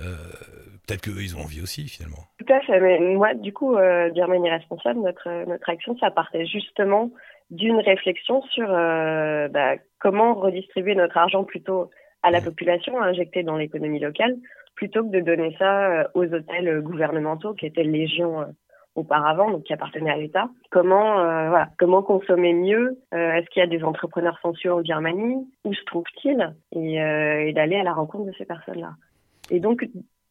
peut-être 0.86 1.00
qu'eux, 1.00 1.22
ils 1.22 1.36
ont 1.36 1.40
envie 1.40 1.60
aussi, 1.60 1.88
finalement. 1.88 2.24
Tout 2.38 2.52
à 2.52 2.60
fait, 2.60 2.80
mais 2.80 3.00
moi, 3.14 3.34
du 3.40 3.52
coup, 3.52 3.74
euh, 3.76 4.10
Birmanie 4.10 4.50
responsable, 4.50 5.00
notre 5.00 5.46
notre 5.46 5.68
action, 5.68 5.96
ça 5.98 6.10
partait 6.10 6.46
justement 6.46 7.10
d'une 7.50 7.80
réflexion 7.80 8.42
sur 8.42 8.70
euh, 8.70 9.48
bah, 9.48 9.74
comment 9.98 10.34
redistribuer 10.34 10.94
notre 10.94 11.16
argent 11.16 11.44
plutôt 11.44 11.90
à 12.22 12.30
la 12.30 12.40
population, 12.40 13.00
injecté 13.02 13.42
dans 13.42 13.56
l'économie 13.56 13.98
locale, 13.98 14.36
plutôt 14.74 15.02
que 15.02 15.10
de 15.10 15.20
donner 15.20 15.56
ça 15.58 15.90
euh, 15.90 16.04
aux 16.14 16.26
hôtels 16.32 16.80
gouvernementaux 16.82 17.54
qui 17.54 17.66
étaient 17.66 17.82
légion 17.82 18.44
auparavant, 18.94 19.50
donc 19.50 19.64
qui 19.64 19.72
appartenaient 19.72 20.10
à 20.10 20.16
l'État. 20.16 20.50
Comment, 20.70 21.14
voilà, 21.14 21.68
comment 21.78 22.02
consommer 22.02 22.52
mieux 22.52 22.98
Est-ce 23.12 23.48
qu'il 23.50 23.60
y 23.60 23.64
a 23.64 23.68
des 23.68 23.84
entrepreneurs 23.84 24.38
sensueux 24.42 24.72
en 24.72 24.80
Birmanie? 24.80 25.46
Où 25.64 25.72
se 25.72 25.84
trouvent-ils? 25.84 26.54
Et, 26.72 26.96
et 26.96 27.52
d'aller 27.52 27.76
à 27.76 27.84
la 27.84 27.92
rencontre 27.92 28.26
de 28.26 28.32
ces 28.36 28.44
personnes-là. 28.44 28.90
Et 29.50 29.60
donc, 29.60 29.88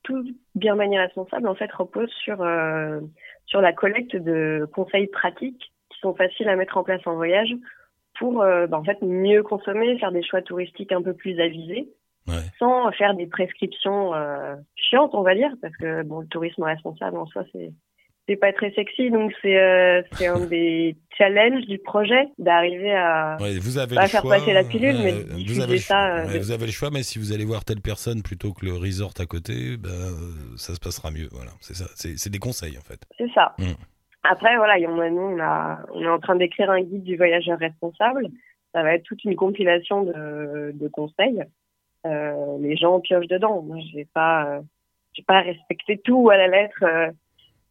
tout 0.09 0.25
Birmanie 0.55 0.97
responsable 0.97 1.47
en 1.47 1.55
fait 1.55 1.71
repose 1.71 2.09
sur 2.23 2.41
euh, 2.41 2.99
sur 3.45 3.61
la 3.61 3.73
collecte 3.73 4.15
de 4.15 4.67
conseils 4.73 5.07
pratiques 5.07 5.71
qui 5.89 5.99
sont 5.99 6.13
faciles 6.15 6.49
à 6.49 6.55
mettre 6.55 6.77
en 6.77 6.83
place 6.83 7.05
en 7.05 7.15
voyage 7.15 7.53
pour 8.17 8.41
euh, 8.41 8.67
bah, 8.67 8.79
en 8.79 8.83
fait 8.83 9.01
mieux 9.01 9.43
consommer, 9.43 9.97
faire 9.99 10.11
des 10.11 10.23
choix 10.23 10.41
touristiques 10.41 10.91
un 10.91 11.01
peu 11.01 11.13
plus 11.13 11.39
avisés, 11.39 11.87
sans 12.57 12.91
faire 12.91 13.13
des 13.13 13.27
prescriptions 13.27 14.13
euh, 14.13 14.55
chiantes 14.75 15.13
on 15.13 15.21
va 15.21 15.35
dire 15.35 15.53
parce 15.61 15.75
que 15.77 16.03
bon 16.03 16.21
le 16.21 16.27
tourisme 16.27 16.63
responsable 16.63 17.17
en 17.17 17.27
soi 17.27 17.43
c'est 17.53 17.71
c'est 18.29 18.35
pas 18.35 18.53
très 18.53 18.71
sexy, 18.73 19.09
donc 19.09 19.33
c'est 19.41 19.57
euh, 19.57 20.03
c'est 20.11 20.27
un 20.27 20.45
des 20.45 20.95
challenges 21.17 21.65
du 21.65 21.79
projet 21.79 22.27
d'arriver 22.37 22.93
à 22.93 23.37
vous 23.39 23.79
avez 23.79 23.95
pas 23.95 24.07
faire 24.07 24.21
passer 24.21 24.53
la 24.53 24.63
pilule, 24.63 24.97
mais 25.03 25.43
vous 25.47 25.61
avez, 25.61 25.79
ça. 25.79 26.17
Euh, 26.17 26.37
vous 26.37 26.51
avez 26.51 26.67
le 26.67 26.71
choix, 26.71 26.91
mais 26.91 27.01
si 27.01 27.17
vous 27.17 27.33
allez 27.33 27.43
voir 27.43 27.65
telle 27.65 27.81
personne 27.81 28.21
plutôt 28.21 28.53
que 28.53 28.65
le 28.65 28.73
resort 28.73 29.13
à 29.17 29.25
côté, 29.25 29.77
ben, 29.77 29.89
ça 30.57 30.75
se 30.75 30.79
passera 30.79 31.09
mieux. 31.09 31.27
Voilà, 31.31 31.51
c'est 31.59 31.73
ça. 31.73 31.85
C'est 31.95 32.29
des 32.29 32.37
conseils 32.37 32.77
en 32.77 32.81
fait. 32.81 32.99
C'est 33.17 33.31
ça. 33.33 33.55
Mm. 33.57 33.73
Après, 34.23 34.55
voilà, 34.57 34.75
on, 34.87 34.99
on, 34.99 35.39
a, 35.39 35.79
on 35.91 36.03
est 36.03 36.07
en 36.07 36.19
train 36.19 36.35
d'écrire 36.35 36.69
un 36.69 36.81
guide 36.81 37.03
du 37.03 37.17
voyageur 37.17 37.57
responsable. 37.57 38.27
Ça 38.75 38.83
va 38.83 38.93
être 38.93 39.03
toute 39.03 39.23
une 39.23 39.35
compilation 39.35 40.03
de, 40.03 40.71
de 40.75 40.87
conseils. 40.87 41.43
Euh, 42.05 42.57
les 42.59 42.77
gens 42.77 42.99
piochent 42.99 43.27
dedans. 43.27 43.63
Moi, 43.63 43.77
j'ai 43.91 44.05
pas, 44.13 44.61
j'ai 45.13 45.23
pas 45.23 45.41
respecté 45.41 45.97
tout 45.97 46.29
à 46.29 46.37
la 46.37 46.47
lettre 46.47 46.83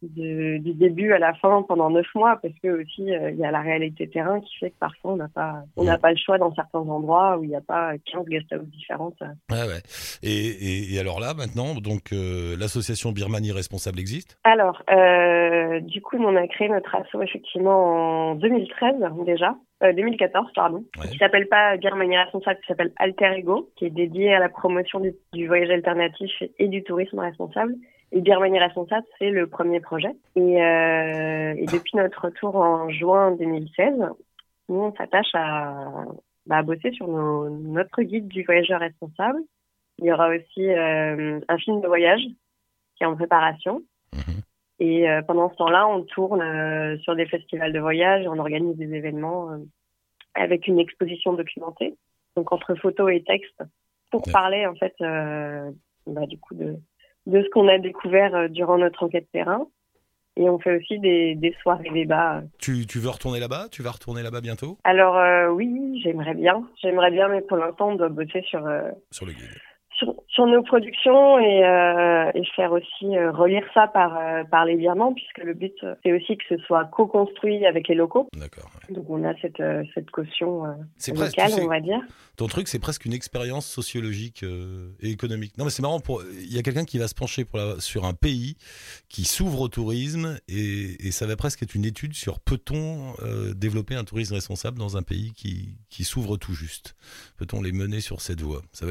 du, 0.01 0.59
début 0.59 1.13
à 1.13 1.19
la 1.19 1.33
fin 1.33 1.63
pendant 1.63 1.89
neuf 1.89 2.07
mois 2.15 2.39
parce 2.41 2.53
que 2.63 2.81
aussi 2.81 3.13
euh, 3.13 3.31
il 3.31 3.37
y 3.37 3.45
a 3.45 3.51
la 3.51 3.61
réalité 3.61 4.09
terrain 4.09 4.39
qui 4.39 4.57
fait 4.57 4.69
que 4.71 4.79
parfois 4.79 5.13
on 5.13 5.15
n'a 5.17 5.27
pas 5.27 5.63
on 5.75 5.83
n'a 5.83 5.97
pas 5.97 6.11
le 6.11 6.17
choix 6.17 6.37
dans 6.37 6.53
certains 6.53 6.79
endroits 6.79 7.37
où 7.37 7.43
il 7.43 7.49
n'y 7.49 7.55
a 7.55 7.61
pas 7.61 7.93
15 8.11 8.25
guest 8.27 8.51
houses 8.53 8.69
différentes. 8.69 9.19
Ouais, 9.51 9.63
ouais. 9.67 9.81
Et, 10.23 10.95
et, 10.95 10.99
alors 10.99 11.19
là 11.19 11.33
maintenant 11.33 11.75
donc 11.75 12.13
euh, 12.13 12.55
l'association 12.57 13.11
Birmanie 13.11 13.51
responsable 13.51 13.99
existe? 13.99 14.37
Alors 14.43 14.83
euh, 14.89 15.79
du 15.81 16.01
coup 16.01 16.17
on 16.17 16.35
a 16.35 16.47
créé 16.47 16.69
notre 16.69 16.95
asso 16.95 17.21
effectivement 17.21 18.31
en 18.31 18.35
2013 18.35 18.95
déjà 19.25 19.55
euh, 19.81 19.93
2014, 19.93 20.51
pardon, 20.53 20.83
Ouais. 20.99 21.07
qui 21.07 21.17
s'appelle 21.17 21.47
pas 21.47 21.77
Birmanie 21.77 22.17
responsable, 22.17 22.59
qui 22.59 22.67
s'appelle 22.67 22.91
Alter 22.97 23.31
Ego, 23.37 23.69
qui 23.77 23.85
est 23.85 23.89
dédié 23.89 24.33
à 24.33 24.39
la 24.39 24.49
promotion 24.49 24.99
du, 24.99 25.13
du 25.31 25.47
voyage 25.47 25.69
alternatif 25.69 26.31
et 26.57 26.67
du 26.67 26.83
tourisme 26.83 27.19
responsable. 27.19 27.75
Et 28.11 28.21
Birmanie 28.21 28.59
responsable, 28.59 29.05
c'est 29.19 29.29
le 29.29 29.47
premier 29.47 29.79
projet. 29.79 30.11
Et, 30.35 30.63
euh, 30.63 31.53
et 31.55 31.65
depuis 31.65 31.95
notre 31.95 32.25
retour 32.25 32.55
en 32.55 32.89
juin 32.89 33.31
2016, 33.33 33.93
nous, 34.69 34.75
on 34.79 34.93
s'attache 34.95 35.33
à, 35.33 36.05
bah, 36.45 36.57
à 36.57 36.63
bosser 36.63 36.91
sur 36.91 37.07
nos, 37.07 37.49
notre 37.49 38.01
guide 38.01 38.27
du 38.27 38.43
voyageur 38.43 38.79
responsable. 38.79 39.39
Il 39.99 40.05
y 40.05 40.11
aura 40.11 40.29
aussi 40.29 40.67
euh, 40.67 41.39
un 41.47 41.57
film 41.57 41.81
de 41.81 41.87
voyage 41.87 42.21
qui 42.95 43.03
est 43.03 43.05
en 43.07 43.15
préparation. 43.15 43.81
Mhm. 44.13 44.41
Et 44.79 45.09
euh, 45.09 45.21
pendant 45.21 45.49
ce 45.51 45.55
temps-là, 45.57 45.87
on 45.87 46.03
tourne 46.03 46.41
euh, 46.41 46.97
sur 46.99 47.15
des 47.15 47.25
festivals 47.25 47.73
de 47.73 47.79
voyage, 47.79 48.25
on 48.27 48.39
organise 48.39 48.77
des 48.77 48.93
événements 48.93 49.51
euh, 49.51 49.57
avec 50.35 50.67
une 50.67 50.79
exposition 50.79 51.33
documentée, 51.33 51.97
donc 52.35 52.51
entre 52.51 52.75
photos 52.75 53.11
et 53.11 53.23
textes, 53.23 53.61
pour 54.09 54.25
Ouais. 54.25 54.33
parler 54.33 54.65
en 54.65 54.75
fait 54.75 54.95
euh, 55.01 55.69
bah, 56.07 56.25
du 56.25 56.39
coup 56.39 56.55
de, 56.55 56.77
de 57.29 57.41
ce 57.43 57.49
qu'on 57.49 57.67
a 57.67 57.77
découvert 57.77 58.35
euh, 58.35 58.47
durant 58.47 58.77
notre 58.77 59.03
enquête 59.03 59.27
terrain. 59.31 59.67
Et 60.35 60.49
on 60.49 60.57
fait 60.57 60.77
aussi 60.77 60.99
des, 60.99 61.35
des 61.35 61.53
soirées 61.61 61.89
débats. 61.89 62.43
Tu, 62.59 62.85
tu 62.87 62.99
veux 62.99 63.09
retourner 63.09 63.39
là-bas? 63.39 63.67
Tu 63.71 63.81
vas 63.81 63.91
retourner 63.91 64.23
là-bas 64.23 64.41
bientôt? 64.41 64.77
Alors 64.85 65.17
euh, 65.17 65.49
oui, 65.49 65.99
j'aimerais 66.01 66.33
bien, 66.33 66.65
j'aimerais 66.81 67.11
bien, 67.11 67.27
mais 67.27 67.41
pour 67.41 67.57
l'instant, 67.57 67.89
on 67.89 67.95
doit 67.95 68.09
bosser 68.09 68.41
sur 68.43 68.65
euh, 68.65 68.89
sur 69.11 69.25
le 69.25 69.33
guide. 69.33 69.57
Sur, 69.99 70.15
sur 70.29 70.47
nos 70.47 70.63
productions 70.63 71.37
et, 71.39 71.63
euh, 71.63 72.31
et 72.33 72.43
faire 72.55 72.71
aussi 72.71 73.15
euh, 73.15 73.31
relire 73.31 73.63
ça 73.73 73.87
par, 73.87 74.17
euh, 74.17 74.43
par 74.45 74.65
les 74.65 74.75
Birmans, 74.75 75.13
puisque 75.13 75.37
le 75.39 75.53
but, 75.53 75.75
euh, 75.83 75.93
c'est 76.03 76.11
aussi 76.13 76.37
que 76.37 76.43
ce 76.49 76.57
soit 76.63 76.85
co-construit 76.85 77.65
avec 77.65 77.87
les 77.87 77.95
locaux. 77.95 78.27
D'accord. 78.35 78.71
ouais. 78.87 78.95
Donc 78.95 79.09
on 79.09 79.23
a 79.23 79.33
cette, 79.41 79.61
cette 79.93 80.09
caution 80.09 80.63
presque, 80.97 81.37
locale, 81.37 81.51
on 81.61 81.67
va 81.67 81.79
dire. 81.81 81.99
ton 82.37 82.47
truc, 82.47 82.67
c'est 82.67 82.79
presque 82.79 83.05
une 83.05 83.13
expérience 83.13 83.67
sociologique 83.67 84.43
et 85.01 85.09
économique. 85.09 85.57
Non, 85.57 85.65
mais 85.65 85.71
c'est 85.71 85.81
marrant. 85.81 85.99
Pour, 85.99 86.23
il 86.23 86.53
y 86.53 86.57
a 86.57 86.63
quelqu'un 86.63 86.85
qui 86.85 86.97
va 86.97 87.07
se 87.07 87.15
pencher 87.15 87.45
pour 87.45 87.59
la- 87.59 87.79
sur 87.79 88.05
un 88.05 88.13
pays 88.13 88.55
qui 89.09 89.25
s'ouvre 89.25 89.61
au 89.61 89.67
tourisme 89.67 90.39
et, 90.47 91.07
et 91.07 91.11
ça 91.11 91.27
va 91.27 91.35
presque 91.35 91.61
être 91.63 91.75
une 91.75 91.85
étude 91.85 92.13
sur 92.13 92.39
peut-on 92.39 93.13
développer 93.55 93.95
un 93.95 94.03
tourisme 94.03 94.35
responsable 94.35 94.77
dans 94.77 94.95
un 94.97 95.03
pays 95.03 95.33
qui, 95.33 95.75
qui 95.89 96.03
s'ouvre 96.03 96.37
tout 96.37 96.53
juste? 96.53 96.95
Peut-on 97.37 97.61
les 97.61 97.71
mener 97.71 97.99
sur 97.99 98.21
cette 98.21 98.41
voie? 98.41 98.61
C'est 98.71 98.85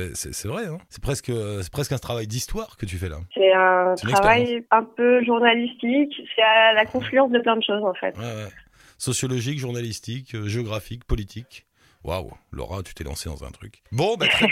vrai. 0.47 0.67
Hein? 0.67 0.79
C'est 0.99 1.03
presque, 1.03 1.31
euh, 1.31 1.63
c'est 1.63 1.73
presque 1.73 1.93
un 1.93 1.99
travail 1.99 2.27
d'histoire 2.27 2.77
que 2.77 2.85
tu 2.85 2.97
fais 2.97 3.09
là. 3.09 3.19
C'est 3.33 3.53
un 3.53 3.95
travail 3.95 4.65
un 4.73 4.83
peu 4.83 5.25
journalistique, 5.25 6.13
c'est 6.35 6.43
à 6.43 6.73
la 6.73 6.87
confluence 6.87 7.31
de 7.31 7.39
plein 7.39 7.57
de 7.57 7.63
choses 7.63 7.85
en 7.85 7.95
fait. 7.95 8.17
Ouais, 8.17 8.25
ouais. 8.25 8.49
Sociologique, 8.99 9.61
journalistique, 9.61 10.35
euh, 10.35 10.49
géographique, 10.49 11.05
politique. 11.05 11.67
Waouh, 12.05 12.31
Laura, 12.53 12.83
tu 12.83 12.95
t'es 12.95 13.05
lancée 13.05 13.29
dans 13.29 13.45
un 13.45 13.51
truc. 13.51 13.83
Bon, 13.91 14.17
bah, 14.17 14.27
très... 14.29 14.47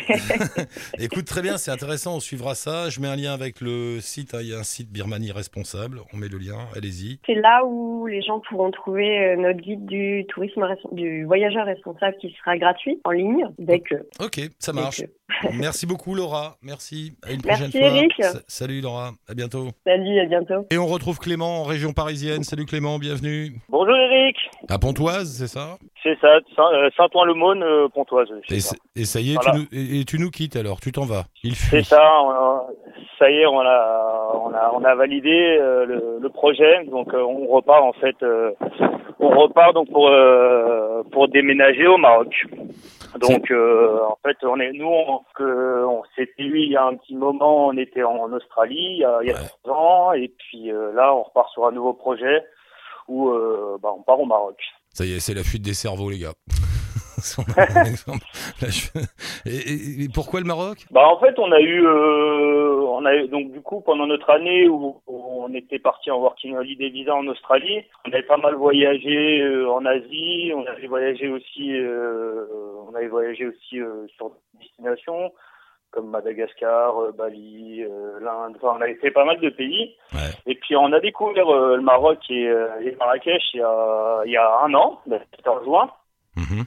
écoute, 0.99 1.27
très 1.27 1.43
bien, 1.43 1.59
c'est 1.59 1.71
intéressant, 1.71 2.17
on 2.17 2.21
suivra 2.21 2.55
ça. 2.55 2.91
Je 2.91 3.01
mets 3.01 3.07
un 3.09 3.17
lien 3.17 3.33
avec 3.33 3.61
le 3.61 4.01
site, 4.01 4.35
hein, 4.35 4.39
il 4.41 4.49
y 4.49 4.55
a 4.55 4.59
un 4.59 4.65
site 4.65 4.91
Birmanie 4.91 5.31
responsable, 5.31 6.01
on 6.13 6.17
met 6.17 6.29
le 6.29 6.39
lien, 6.39 6.59
allez-y. 6.77 7.21
C'est 7.25 7.35
là 7.35 7.65
où 7.65 8.07
les 8.07 8.23
gens 8.23 8.41
pourront 8.41 8.71
trouver 8.73 9.19
euh, 9.19 9.37
notre 9.37 9.61
guide 9.61 9.87
du 9.87 10.27
tourisme 10.29 10.67
du 10.93 11.25
voyageur 11.25 11.67
responsable 11.67 12.17
qui 12.21 12.35
sera 12.39 12.57
gratuit 12.59 13.01
en 13.05 13.11
ligne 13.11 13.49
dès 13.59 13.81
que. 13.81 13.95
Ok, 14.21 14.41
ça 14.59 14.73
marche. 14.73 15.03
que. 15.03 15.11
Merci 15.53 15.87
beaucoup 15.87 16.15
Laura, 16.15 16.57
merci. 16.63 17.13
À 17.27 17.33
une 17.33 17.41
Merci, 17.45 17.65
prochaine 17.65 17.89
fois. 17.91 17.99
Eric. 17.99 18.13
Sa- 18.21 18.41
salut 18.47 18.81
Laura, 18.81 19.11
à 19.29 19.35
bientôt. 19.35 19.69
Salut, 19.85 20.21
à 20.21 20.27
bientôt. 20.27 20.67
Et 20.71 20.79
on 20.79 20.87
retrouve 20.87 21.19
Clément 21.19 21.61
en 21.61 21.65
région 21.65 21.93
parisienne. 21.93 22.43
Salut 22.45 22.65
Clément, 22.65 22.99
bienvenue. 22.99 23.53
Bonjour 23.69 23.97
Eric, 23.97 24.37
À 24.69 24.79
Pontoise, 24.79 25.29
c'est 25.39 25.49
ça? 25.49 25.79
C'est 26.03 26.17
ça, 26.21 26.29
euh, 26.37 26.89
Saint-Ouen-le-Maune, 26.97 27.63
euh, 27.63 27.89
Pontoise. 27.89 28.29
et, 28.51 28.61
ça. 28.61 28.71
c'est- 28.95 29.01
et 29.01 29.05
ça 29.05 29.21
y 29.21 29.33
est, 29.33 29.35
Voilà. 29.35 29.53
tu 29.53 29.59
nous, 29.59 29.67
et, 29.73 30.01
et 30.01 30.05
tu 30.05 30.19
nous 30.19 30.31
quittes 30.31 30.57
alors, 30.57 30.81
tu 30.81 30.93
t'en 30.93 31.05
vas. 31.05 31.25
C'est 31.43 31.83
ça, 31.83 32.03
on 32.23 32.31
a- 32.31 32.67
ça 33.19 33.31
y 33.31 33.35
est, 33.41 33.47
on 33.47 33.61
a, 33.61 34.33
on 34.45 34.55
a, 34.55 34.71
on 34.75 34.85
a 34.85 34.95
validé 34.95 35.59
euh, 35.61 35.85
le, 35.87 36.19
le 36.21 36.29
projet, 36.31 36.85
donc 36.85 37.13
euh, 37.15 37.21
on 37.23 37.47
repart 37.49 37.83
en 37.83 37.93
fait, 37.95 38.17
euh, 38.23 38.53
on 39.19 39.29
repart 39.31 39.75
donc 39.75 39.91
pour 39.91 40.09
euh, 40.09 41.03
pour 41.13 41.29
déménager 41.29 41.87
au 41.87 41.97
Maroc. 41.97 42.47
Donc 43.19 43.51
euh, 43.51 44.01
en 44.09 44.19
fait, 44.25 44.37
on 44.43 44.59
est, 44.61 44.73
nous, 44.73 44.87
on, 44.87 45.21
que, 45.35 45.85
on 45.85 46.03
s'était 46.17 46.43
eu 46.43 46.59
il 46.61 46.71
y 46.73 46.77
a 46.77 46.85
un 46.85 46.95
petit 46.97 47.15
moment, 47.15 47.67
on 47.69 47.77
était 47.77 48.03
en 48.03 48.33
Australie 48.33 48.77
il 48.79 48.99
y 48.99 49.05
a, 49.05 49.19
il 49.23 49.29
y 49.29 49.31
a 49.33 49.35
Ouais. 49.35 49.41
trois 49.65 49.75
ans, 49.75 50.13
et 50.13 50.29
puis 50.29 50.71
euh, 50.73 50.93
là, 50.93 51.15
on 51.15 51.23
repart 51.23 51.51
sur 51.53 51.67
un 51.67 51.73
nouveau 51.73 51.93
projet 51.93 52.45
où 53.09 53.29
euh, 53.31 53.77
bah, 53.83 53.91
on 53.97 54.03
part 54.03 54.19
au 54.21 54.27
Maroc. 54.27 54.57
Ça 54.93 55.05
y 55.05 55.15
est, 55.15 55.21
c'est 55.21 55.35
la 55.35 55.43
fuite 55.45 55.63
des 55.63 55.75
cerveaux, 55.75 56.11
les 56.11 56.19
gars. 56.19 56.33
Là, 58.61 58.69
je- 58.69 58.89
et, 59.47 59.57
et- 59.57 60.05
et 60.05 60.09
pourquoi 60.13 60.41
le 60.41 60.47
Maroc? 60.47 60.85
Bah 60.91 61.07
en 61.09 61.19
fait 61.19 61.37
on 61.39 61.51
a 61.51 61.61
eu 61.61 61.87
on 62.97 63.05
a 63.05 63.15
eu, 63.15 63.29
donc 63.29 63.53
du 63.53 63.61
coup 63.61 63.81
pendant 63.81 64.07
notre 64.07 64.31
année 64.31 64.69
où, 64.69 65.01
où 65.07 65.45
on 65.45 65.53
était 65.55 65.79
parti 65.79 66.11
en 66.11 66.19
working 66.19 66.57
holiday 66.57 66.89
visa 66.89 67.15
en 67.15 67.27
Australie, 67.27 67.85
on 68.07 68.13
avait 68.13 68.23
pas 68.23 68.39
mal 68.39 68.55
voyagé 68.55 69.43
euh, 69.43 69.71
en 69.71 69.85
Asie, 69.85 70.53
on 70.55 70.65
avait 70.67 70.87
voyagé 70.87 71.29
aussi 71.29 71.73
euh, 71.73 72.47
on 72.89 72.95
avait 72.95 73.09
voyagé 73.09 73.47
aussi 73.47 73.81
euh, 73.81 74.07
sur 74.17 74.31
des 74.31 74.61
destinations 74.61 75.33
comme 75.91 76.11
Madagascar, 76.11 77.13
Bali, 77.17 77.83
l'Inde, 78.21 78.57
enfin 78.57 78.77
on 78.79 78.83
avait 78.83 78.97
fait 78.97 79.11
pas 79.11 79.25
mal 79.25 79.41
de 79.41 79.49
pays. 79.49 79.95
Ouais. 80.13 80.33
Et 80.47 80.55
puis 80.55 80.77
on 80.77 80.93
a 80.93 81.01
découvert 81.01 81.47
le 81.51 81.81
Maroc 81.81 82.19
et, 82.29 82.45
et 82.83 82.97
Marrakech 82.99 83.43
il 83.55 83.61
y 83.61 83.63
a 83.63 84.23
il 84.27 84.33
y 84.33 84.37
a 84.37 84.61
un 84.61 84.75
an, 84.75 85.01
c'était 85.07 85.49
en 85.49 85.63
juin. 85.63 85.91
Mhm. 86.37 86.65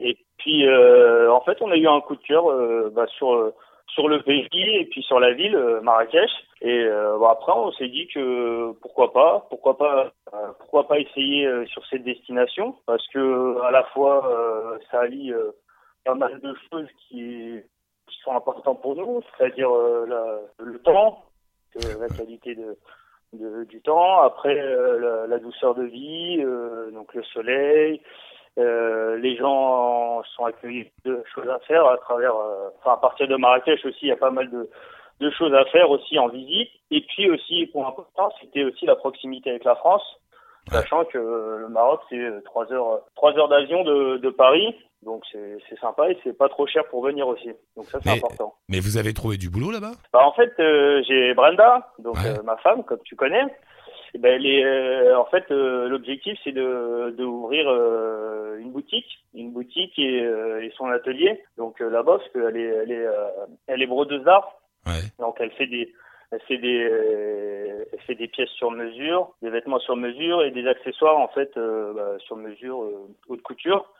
Et 0.00 0.16
puis, 0.38 0.68
en 0.68 1.40
fait, 1.42 1.58
on 1.60 1.70
a 1.70 1.76
eu 1.76 1.86
un 1.86 2.00
coup 2.00 2.16
de 2.16 2.22
cœur 2.22 2.44
bah, 2.90 3.06
sur 3.16 3.52
sur 3.88 4.08
le 4.08 4.22
pays 4.22 4.48
et 4.52 4.86
puis 4.86 5.02
sur 5.02 5.20
la 5.20 5.32
ville, 5.32 5.54
euh, 5.54 5.80
Marrakech. 5.80 6.30
Et 6.62 6.80
euh, 6.84 7.16
bon, 7.18 7.26
après, 7.26 7.52
on 7.52 7.70
s'est 7.72 7.88
dit 7.88 8.08
que 8.08 8.72
pourquoi 8.80 9.12
pas, 9.12 9.46
pourquoi 9.50 9.76
pas, 9.76 10.12
euh, 10.32 10.48
pourquoi 10.58 10.88
pas 10.88 10.98
essayer 10.98 11.46
euh, 11.46 11.66
sur 11.66 11.84
cette 11.86 12.02
destination, 12.04 12.76
parce 12.86 13.06
que 13.08 13.60
à 13.62 13.70
la 13.70 13.84
fois 13.84 14.26
euh, 14.28 14.78
ça 14.90 15.00
allie 15.00 15.32
euh, 15.32 15.52
pas 16.04 16.14
mal 16.14 16.40
de 16.40 16.54
choses 16.70 16.88
qui 17.08 17.60
qui 18.08 18.18
sont 18.22 18.32
importantes 18.32 18.82
pour 18.82 18.96
nous, 18.96 19.22
c'est-à-dire 19.38 19.70
le 19.70 20.78
temps, 20.80 21.24
la 21.74 22.08
qualité 22.08 22.54
de, 22.54 22.76
de- 23.32 23.64
du 23.64 23.80
temps, 23.80 24.20
après 24.20 24.54
la, 24.54 25.26
la 25.26 25.38
douceur 25.38 25.74
de 25.74 25.84
vie, 25.84 26.42
donc 26.92 27.14
le 27.14 27.22
soleil, 27.24 28.02
euh, 28.58 29.16
les 29.16 29.36
gens 29.36 30.22
sont 30.36 30.44
accueillis 30.44 30.90
de 31.04 31.22
choses 31.34 31.48
à 31.48 31.58
faire 31.60 31.86
à 31.86 31.96
travers, 31.98 32.34
euh, 32.36 32.68
enfin 32.78 32.92
à 32.94 32.96
partir 32.98 33.26
de 33.28 33.36
Marrakech 33.36 33.84
aussi, 33.84 33.98
il 34.02 34.08
y 34.08 34.12
a 34.12 34.16
pas 34.16 34.30
mal 34.30 34.50
de, 34.50 34.68
de 35.20 35.30
choses 35.30 35.52
à 35.54 35.64
faire 35.66 35.90
aussi 35.90 36.18
en 36.18 36.28
visite. 36.28 36.70
Et 36.90 37.00
puis 37.02 37.30
aussi, 37.30 37.66
pour 37.66 37.86
important, 37.86 38.30
c'était 38.40 38.64
aussi 38.64 38.86
la 38.86 38.96
proximité 38.96 39.50
avec 39.50 39.64
la 39.64 39.74
France, 39.74 40.04
sachant 40.70 41.04
que 41.04 41.18
le 41.18 41.68
Maroc 41.68 42.00
c'est 42.08 42.18
euh, 42.18 42.40
trois 42.44 42.72
heures, 42.72 43.00
trois 43.16 43.32
heures 43.36 43.48
d'avion 43.48 43.82
de, 43.84 44.18
de 44.18 44.30
Paris, 44.30 44.74
donc 45.02 45.22
c'est 45.32 45.78
sympa 45.80 46.08
et 46.10 46.18
c'est 46.24 46.32
pas 46.38 46.48
trop 46.48 46.66
cher 46.66 46.84
pour 46.88 47.04
venir 47.04 47.26
aussi. 47.28 47.50
Donc 47.76 47.86
ça 47.86 47.98
c'est 48.02 48.10
important. 48.10 48.54
Mais 48.68 48.80
vous 48.80 48.96
avez 48.96 49.12
trouvé 49.12 49.36
du 49.36 49.50
boulot 49.50 49.70
là-bas? 49.70 49.92
Bah, 50.12 50.20
en 50.24 50.32
fait, 50.32 50.52
euh, 50.60 51.02
j'ai 51.06 51.34
Brenda, 51.34 51.90
donc 51.98 52.16
Ouais. 52.16 52.38
euh, 52.38 52.42
ma 52.42 52.56
femme, 52.58 52.84
comme 52.84 53.00
tu 53.04 53.14
connais. 53.16 53.44
Ben, 54.18 54.40
euh, 54.44 55.16
en 55.16 55.24
fait, 55.26 55.44
euh, 55.50 55.88
l'objectif, 55.88 56.38
c'est 56.44 56.52
de, 56.52 57.14
de 57.16 57.24
ouvrir 57.24 57.68
euh, 57.68 58.58
une 58.58 58.70
boutique, 58.70 59.24
une 59.34 59.50
boutique 59.52 59.98
et, 59.98 60.18
et 60.62 60.72
son 60.76 60.86
atelier. 60.86 61.42
Donc 61.56 61.80
là-bas, 61.80 62.18
parce 62.18 62.28
qu'elle 62.30 62.56
est, 62.56 62.62
elle 62.82 62.92
est, 62.92 63.06
elle 63.66 63.82
est 63.82 63.86
brodeuse 63.86 64.22
d'art, 64.24 64.60
Ouais. 64.86 65.00
donc 65.18 65.36
elle 65.40 65.50
fait 65.52 65.66
des, 65.66 65.92
elle 66.30 66.40
fait 66.42 66.58
des, 66.58 66.78
elle 67.92 68.00
fait 68.06 68.14
des 68.14 68.28
pièces 68.28 68.50
sur 68.50 68.70
mesure, 68.70 69.34
des 69.42 69.50
vêtements 69.50 69.78
sur 69.78 69.96
mesure 69.96 70.42
et 70.44 70.50
des 70.50 70.66
accessoires 70.66 71.18
en 71.18 71.28
fait 71.28 71.50
bah, 71.56 72.16
sur 72.18 72.36
mesure, 72.36 72.84
haute 73.28 73.42
couture. 73.42 73.90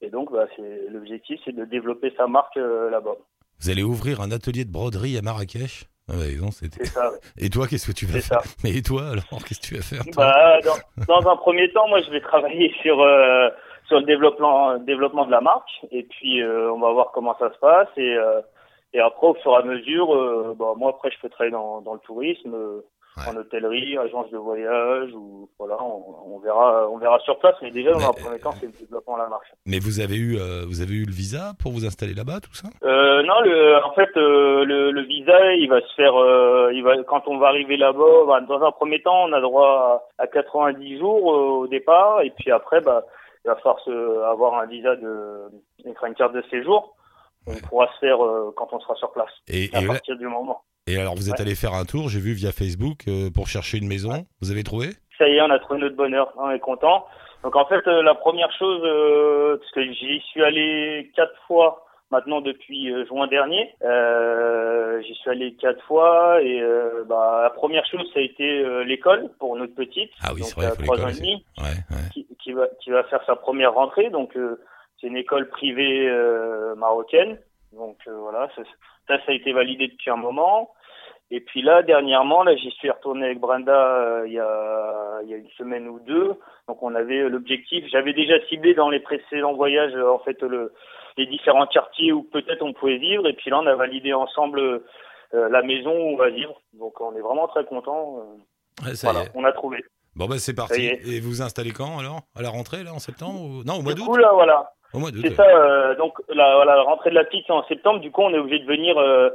Et 0.00 0.10
donc, 0.10 0.32
bah, 0.32 0.46
l'objectif, 0.90 1.40
c'est 1.44 1.54
de 1.54 1.64
développer 1.64 2.12
sa 2.16 2.26
marque 2.26 2.56
là-bas. 2.56 3.14
Vous 3.60 3.70
allez 3.70 3.84
ouvrir 3.84 4.20
un 4.20 4.32
atelier 4.32 4.64
de 4.64 4.72
broderie 4.72 5.16
à 5.16 5.22
Marrakech? 5.22 5.84
Ah 6.08 6.14
bah, 6.16 6.50
c'était-. 6.50 6.82
Et 7.38 7.48
toi, 7.48 7.66
qu'est-ce 7.66 7.86
que 7.86 7.96
tu 7.96 8.06
vas 8.06 8.20
faire 8.20 8.42
ça. 8.42 8.50
Mais 8.64 8.76
et 8.76 8.82
toi 8.82 9.10
alors 9.10 9.44
Qu'est-ce 9.46 9.60
que 9.60 9.66
tu 9.66 9.74
vas 9.76 9.82
faire 9.82 10.02
Bah, 10.16 10.60
dans, 10.62 11.20
dans 11.20 11.30
un 11.30 11.36
premier 11.36 11.70
temps, 11.72 11.88
moi, 11.88 12.00
je 12.00 12.10
vais 12.10 12.20
travailler 12.20 12.74
sur 12.82 13.00
euh, 13.00 13.48
sur 13.86 13.98
le 13.98 14.04
développement 14.04 14.78
développement 14.78 15.26
de 15.26 15.30
la 15.30 15.40
marque, 15.40 15.70
et 15.90 16.02
puis 16.02 16.42
euh, 16.42 16.72
on 16.72 16.80
va 16.80 16.92
voir 16.92 17.12
comment 17.12 17.36
ça 17.38 17.52
se 17.52 17.58
passe, 17.58 17.88
et 17.96 18.16
euh, 18.16 18.40
et 18.94 19.00
après, 19.00 19.26
au 19.28 19.34
fur 19.34 19.52
et 19.52 19.56
à 19.56 19.62
mesure, 19.62 20.54
bah, 20.56 20.74
moi, 20.76 20.90
après, 20.90 21.10
je 21.10 21.18
peux 21.20 21.28
travailler 21.28 21.52
dans 21.52 21.80
dans 21.80 21.94
le 21.94 22.00
tourisme, 22.00 22.54
Ouais. 23.16 23.24
en 23.28 23.36
hôtellerie, 23.36 23.98
agence 23.98 24.30
de 24.30 24.38
voyage, 24.38 25.12
ou 25.12 25.50
voilà, 25.58 25.76
on, 25.82 26.34
on 26.34 26.38
verra 26.38 26.88
on 26.88 26.96
verra 26.96 27.18
sur 27.20 27.38
place, 27.38 27.54
mais 27.60 27.70
déjà 27.70 27.92
dans 27.92 28.08
un 28.08 28.12
premier 28.12 28.38
temps, 28.38 28.52
c'est 28.52 28.66
le 28.66 28.72
développement 28.72 29.16
de 29.18 29.22
la 29.22 29.28
marque. 29.28 29.52
Mais 29.66 29.78
vous 29.78 30.00
avez 30.00 30.16
eu, 30.16 30.38
euh, 30.38 30.64
vous 30.66 30.80
avez 30.80 30.94
eu 30.94 31.04
le 31.04 31.12
visa 31.12 31.52
pour 31.60 31.72
vous 31.72 31.84
installer 31.84 32.14
là-bas, 32.14 32.40
tout 32.40 32.54
ça? 32.54 32.68
Euh, 32.82 33.22
non, 33.22 33.40
le, 33.42 33.84
en 33.84 33.92
fait, 33.92 34.08
euh, 34.16 34.64
le, 34.64 34.92
le 34.92 35.02
visa, 35.02 35.54
il 35.54 35.68
va 35.68 35.80
se 35.82 35.94
faire, 35.94 36.14
il 36.72 36.82
va, 36.82 37.02
quand 37.04 37.28
on 37.28 37.36
va 37.38 37.48
arriver 37.48 37.76
là-bas, 37.76 38.24
bah, 38.26 38.40
dans 38.40 38.62
un 38.62 38.72
premier 38.72 39.02
temps, 39.02 39.24
on 39.24 39.32
a 39.32 39.40
droit 39.40 40.02
à, 40.18 40.22
à 40.22 40.26
90 40.26 40.98
jours 40.98 41.24
au 41.24 41.66
départ, 41.66 42.22
et 42.22 42.30
puis 42.30 42.50
après, 42.50 42.80
bah, 42.80 43.04
il 43.44 43.48
va 43.48 43.56
falloir 43.56 43.80
se, 43.80 44.22
avoir 44.24 44.54
un 44.54 44.66
visa 44.66 44.96
de, 44.96 45.50
une 45.84 46.14
carte 46.14 46.32
de 46.32 46.42
séjour. 46.50 46.94
On 47.46 47.54
pourra 47.68 47.88
se 47.94 47.98
faire 47.98 48.24
euh, 48.24 48.52
quand 48.56 48.68
on 48.72 48.80
sera 48.80 48.94
sur 48.94 49.10
place. 49.12 49.32
Et, 49.48 49.68
à 49.72 49.82
et, 49.82 49.86
partir 49.86 50.16
du 50.16 50.28
moment. 50.28 50.62
Et 50.86 50.96
alors, 50.98 51.14
vous 51.14 51.28
êtes 51.28 51.36
Ouais. 51.38 51.42
allé 51.46 51.54
faire 51.54 51.74
un 51.74 51.84
tour, 51.84 52.08
j'ai 52.08 52.20
vu 52.20 52.32
via 52.32 52.52
Facebook, 52.52 53.06
euh, 53.08 53.30
pour 53.30 53.46
chercher 53.48 53.78
une 53.78 53.88
maison. 53.88 54.26
Vous 54.40 54.50
avez 54.50 54.62
trouvé? 54.64 54.88
Ça 55.18 55.28
y 55.28 55.36
est, 55.36 55.40
on 55.42 55.50
a 55.50 55.58
trouvé 55.58 55.80
notre 55.80 55.96
bonheur, 55.96 56.32
on 56.36 56.50
est 56.50 56.58
content. 56.58 57.06
Donc 57.44 57.56
en 57.56 57.64
fait, 57.66 57.86
euh, 57.88 58.02
la 58.02 58.14
première 58.14 58.50
chose, 58.58 58.80
euh, 58.84 59.56
parce 59.58 59.70
que 59.72 59.82
j'y 59.92 60.20
suis 60.30 60.42
allé 60.42 61.10
quatre 61.16 61.34
fois 61.46 61.86
maintenant 62.10 62.40
depuis 62.40 62.92
euh, 62.92 63.04
juin 63.06 63.26
dernier, 63.26 63.74
euh, 63.82 65.00
j'y 65.02 65.14
suis 65.14 65.30
allé 65.30 65.54
quatre 65.54 65.82
fois 65.84 66.40
et 66.42 66.60
euh, 66.60 67.04
bah, 67.08 67.40
la 67.42 67.50
première 67.50 67.84
chose, 67.86 68.08
ça 68.12 68.20
a 68.20 68.22
été 68.22 68.60
euh, 68.60 68.84
l'école 68.84 69.30
pour 69.38 69.56
notre 69.56 69.74
petite, 69.74 70.10
Ah 70.22 70.32
oui, 70.34 70.42
c'est 70.44 70.54
vrai, 70.56 70.66
il 70.66 70.76
faut 70.76 70.82
trois 70.82 71.00
ans 71.04 71.08
l'école, 71.08 71.16
et 71.16 71.20
demi, 71.20 71.44
Ouais, 71.58 71.96
qui, 72.12 72.26
qui 72.42 72.52
va 72.52 72.66
qui 72.80 72.90
va 72.90 73.02
faire 73.04 73.22
sa 73.26 73.34
première 73.36 73.72
rentrée. 73.74 74.10
Donc 74.10 74.36
euh, 74.36 74.60
c'est 75.00 75.06
une 75.08 75.16
école 75.16 75.48
privée 75.48 76.08
euh, 76.08 76.74
marocaine. 76.76 77.38
Donc 77.72 77.96
euh, 78.06 78.14
voilà, 78.18 78.48
ça, 78.54 78.62
ça 79.18 79.24
ça 79.26 79.32
a 79.32 79.34
été 79.34 79.52
validé 79.52 79.88
depuis 79.88 80.10
un 80.10 80.16
moment. 80.16 80.70
Et 81.30 81.40
puis 81.40 81.62
là, 81.62 81.82
dernièrement, 81.82 82.42
là, 82.42 82.54
j'y 82.56 82.70
suis 82.72 82.90
retourné 82.90 83.24
avec 83.24 83.40
Brenda 83.40 83.72
euh, 83.72 84.24
il 84.26 84.34
y 84.34 84.38
a 84.38 85.20
il 85.22 85.30
y 85.30 85.34
a 85.34 85.38
une 85.38 85.48
semaine 85.56 85.88
ou 85.88 85.98
deux. 86.00 86.34
Donc 86.68 86.82
on 86.82 86.94
avait 86.94 87.28
l'objectif. 87.28 87.84
J'avais 87.90 88.12
déjà 88.12 88.34
ciblé 88.48 88.74
dans 88.74 88.90
les 88.90 89.00
précédents 89.00 89.54
voyages 89.54 89.94
euh, 89.94 90.12
en 90.12 90.18
fait 90.18 90.40
le 90.42 90.72
les 91.16 91.26
différents 91.26 91.66
quartiers 91.66 92.12
où 92.12 92.22
peut-être 92.22 92.62
on 92.62 92.72
pouvait 92.72 92.98
vivre. 92.98 93.26
Et 93.26 93.32
puis 93.34 93.50
là, 93.50 93.60
on 93.60 93.66
a 93.66 93.74
validé 93.74 94.12
ensemble 94.12 94.60
euh, 94.60 95.48
la 95.48 95.62
maison 95.62 95.90
où 95.92 96.12
on 96.14 96.16
va 96.16 96.30
vivre. 96.30 96.60
Donc 96.74 97.00
on 97.00 97.14
est 97.16 97.20
vraiment 97.20 97.48
très 97.48 97.64
contents. 97.64 98.18
Euh, 98.18 98.22
Ouais, 98.84 98.92
voilà, 99.02 99.20
on 99.34 99.44
a 99.44 99.52
trouvé. 99.52 99.84
Bon, 100.16 100.26
bah, 100.26 100.38
c'est 100.38 100.56
parti. 100.56 100.86
Et 100.86 101.20
vous 101.20 101.28
vous 101.28 101.42
installez 101.42 101.70
quand 101.72 101.98
alors? 102.00 102.22
À 102.34 102.42
la 102.42 102.48
rentrée, 102.48 102.82
là, 102.82 102.92
en 102.92 102.98
septembre 102.98 103.40
ou... 103.40 103.62
Non, 103.64 103.74
au 103.74 103.82
mois 103.82 103.92
Du 103.92 104.00
d'août? 104.00 104.06
coup 104.08 104.16
là, 104.16 104.32
voilà. 104.32 104.72
Au 104.94 104.98
mois 104.98 105.10
d'août. 105.10 105.22
C'est 105.24 105.34
ça, 105.34 105.46
euh, 105.46 105.94
donc 105.96 106.14
la, 106.28 106.54
voilà, 106.56 106.76
la 106.76 106.82
rentrée 106.82 107.10
de 107.10 107.14
la 107.14 107.24
petite 107.24 107.44
c'est 107.46 107.52
en 107.52 107.64
septembre, 107.64 108.00
du 108.00 108.10
coup 108.10 108.22
on 108.22 108.34
est 108.34 108.38
obligé 108.38 108.58
de 108.58 108.66
venir, 108.66 108.98
euh, 108.98 109.30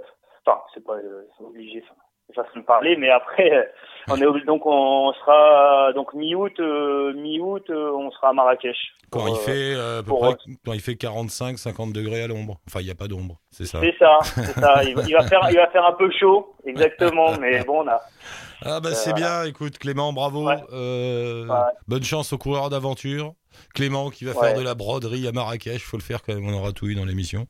enfin 0.46 0.60
c'est 0.74 0.84
pas 0.84 0.94
euh, 0.94 1.24
obligé, 1.40 1.84
c'est 2.28 2.36
façon 2.36 2.60
de 2.60 2.66
parler, 2.66 2.96
mais 2.96 3.10
après 3.10 3.72
on 4.10 4.22
est 4.22 4.26
obligé, 4.26 4.46
donc 4.46 4.66
on 4.66 5.14
sera 5.14 5.94
donc 5.94 6.14
mi-août, 6.14 6.60
mi-août 6.60 7.70
on 7.70 8.12
sera 8.12 8.30
à 8.30 8.34
Marrakech. 8.34 8.78
Quand 9.10 9.20
Pour, 9.20 9.30
il 9.30 9.36
fait 9.38 9.74
à 9.74 10.04
peu 10.04 10.10
pour, 10.10 10.20
près, 10.20 10.36
quand 10.66 10.74
il 10.74 10.82
fait 10.82 10.96
45, 10.96 11.58
50 11.58 11.94
degrés 11.94 12.24
à 12.24 12.28
l'ombre. 12.28 12.58
Enfin, 12.68 12.82
il 12.82 12.86
n'y 12.86 12.92
a 12.92 12.96
pas 12.96 13.08
d'ombre, 13.08 13.38
c'est 13.50 13.64
ça. 13.66 13.80
C'est 13.80 13.96
ça, 13.98 14.18
c'est 14.22 14.60
ça. 14.60 14.84
Il 14.84 14.96
va, 14.96 15.04
il 15.08 15.14
va 15.14 15.24
faire, 15.24 15.40
il 15.50 15.56
va 15.56 15.68
faire 15.68 15.86
un 15.86 15.94
peu 15.94 16.12
chaud, 16.12 16.54
exactement, 16.66 17.32
mais 17.40 17.64
bon 17.64 17.84
on 17.84 17.88
a. 17.88 18.02
Ah 18.66 18.80
bah 18.80 18.90
Euh, 18.90 18.94
c'est 18.94 19.14
bien, 19.14 19.44
écoute 19.44 19.78
Clément, 19.78 20.14
bravo. 20.14 20.50
Euh. 20.74 21.46
Bonne 21.88 22.04
chance 22.04 22.34
aux 22.34 22.38
coureurs 22.38 22.70
d'aventure. 22.70 23.34
Clément 23.74 24.10
qui 24.12 24.24
va 24.26 24.34
Ouais. 24.34 24.50
faire 24.50 24.58
de 24.58 24.64
la 24.64 24.76
broderie 24.76 25.28
à 25.28 25.32
Marrakech, 25.32 25.82
faut 25.84 25.98
le 25.98 26.04
faire 26.04 26.22
quand 26.22 26.34
même, 26.36 26.46
on 26.48 26.54
aura 26.54 26.72
tout 26.74 26.86
eu 26.88 26.94
dans 26.96 27.06
l'émission. 27.06 27.48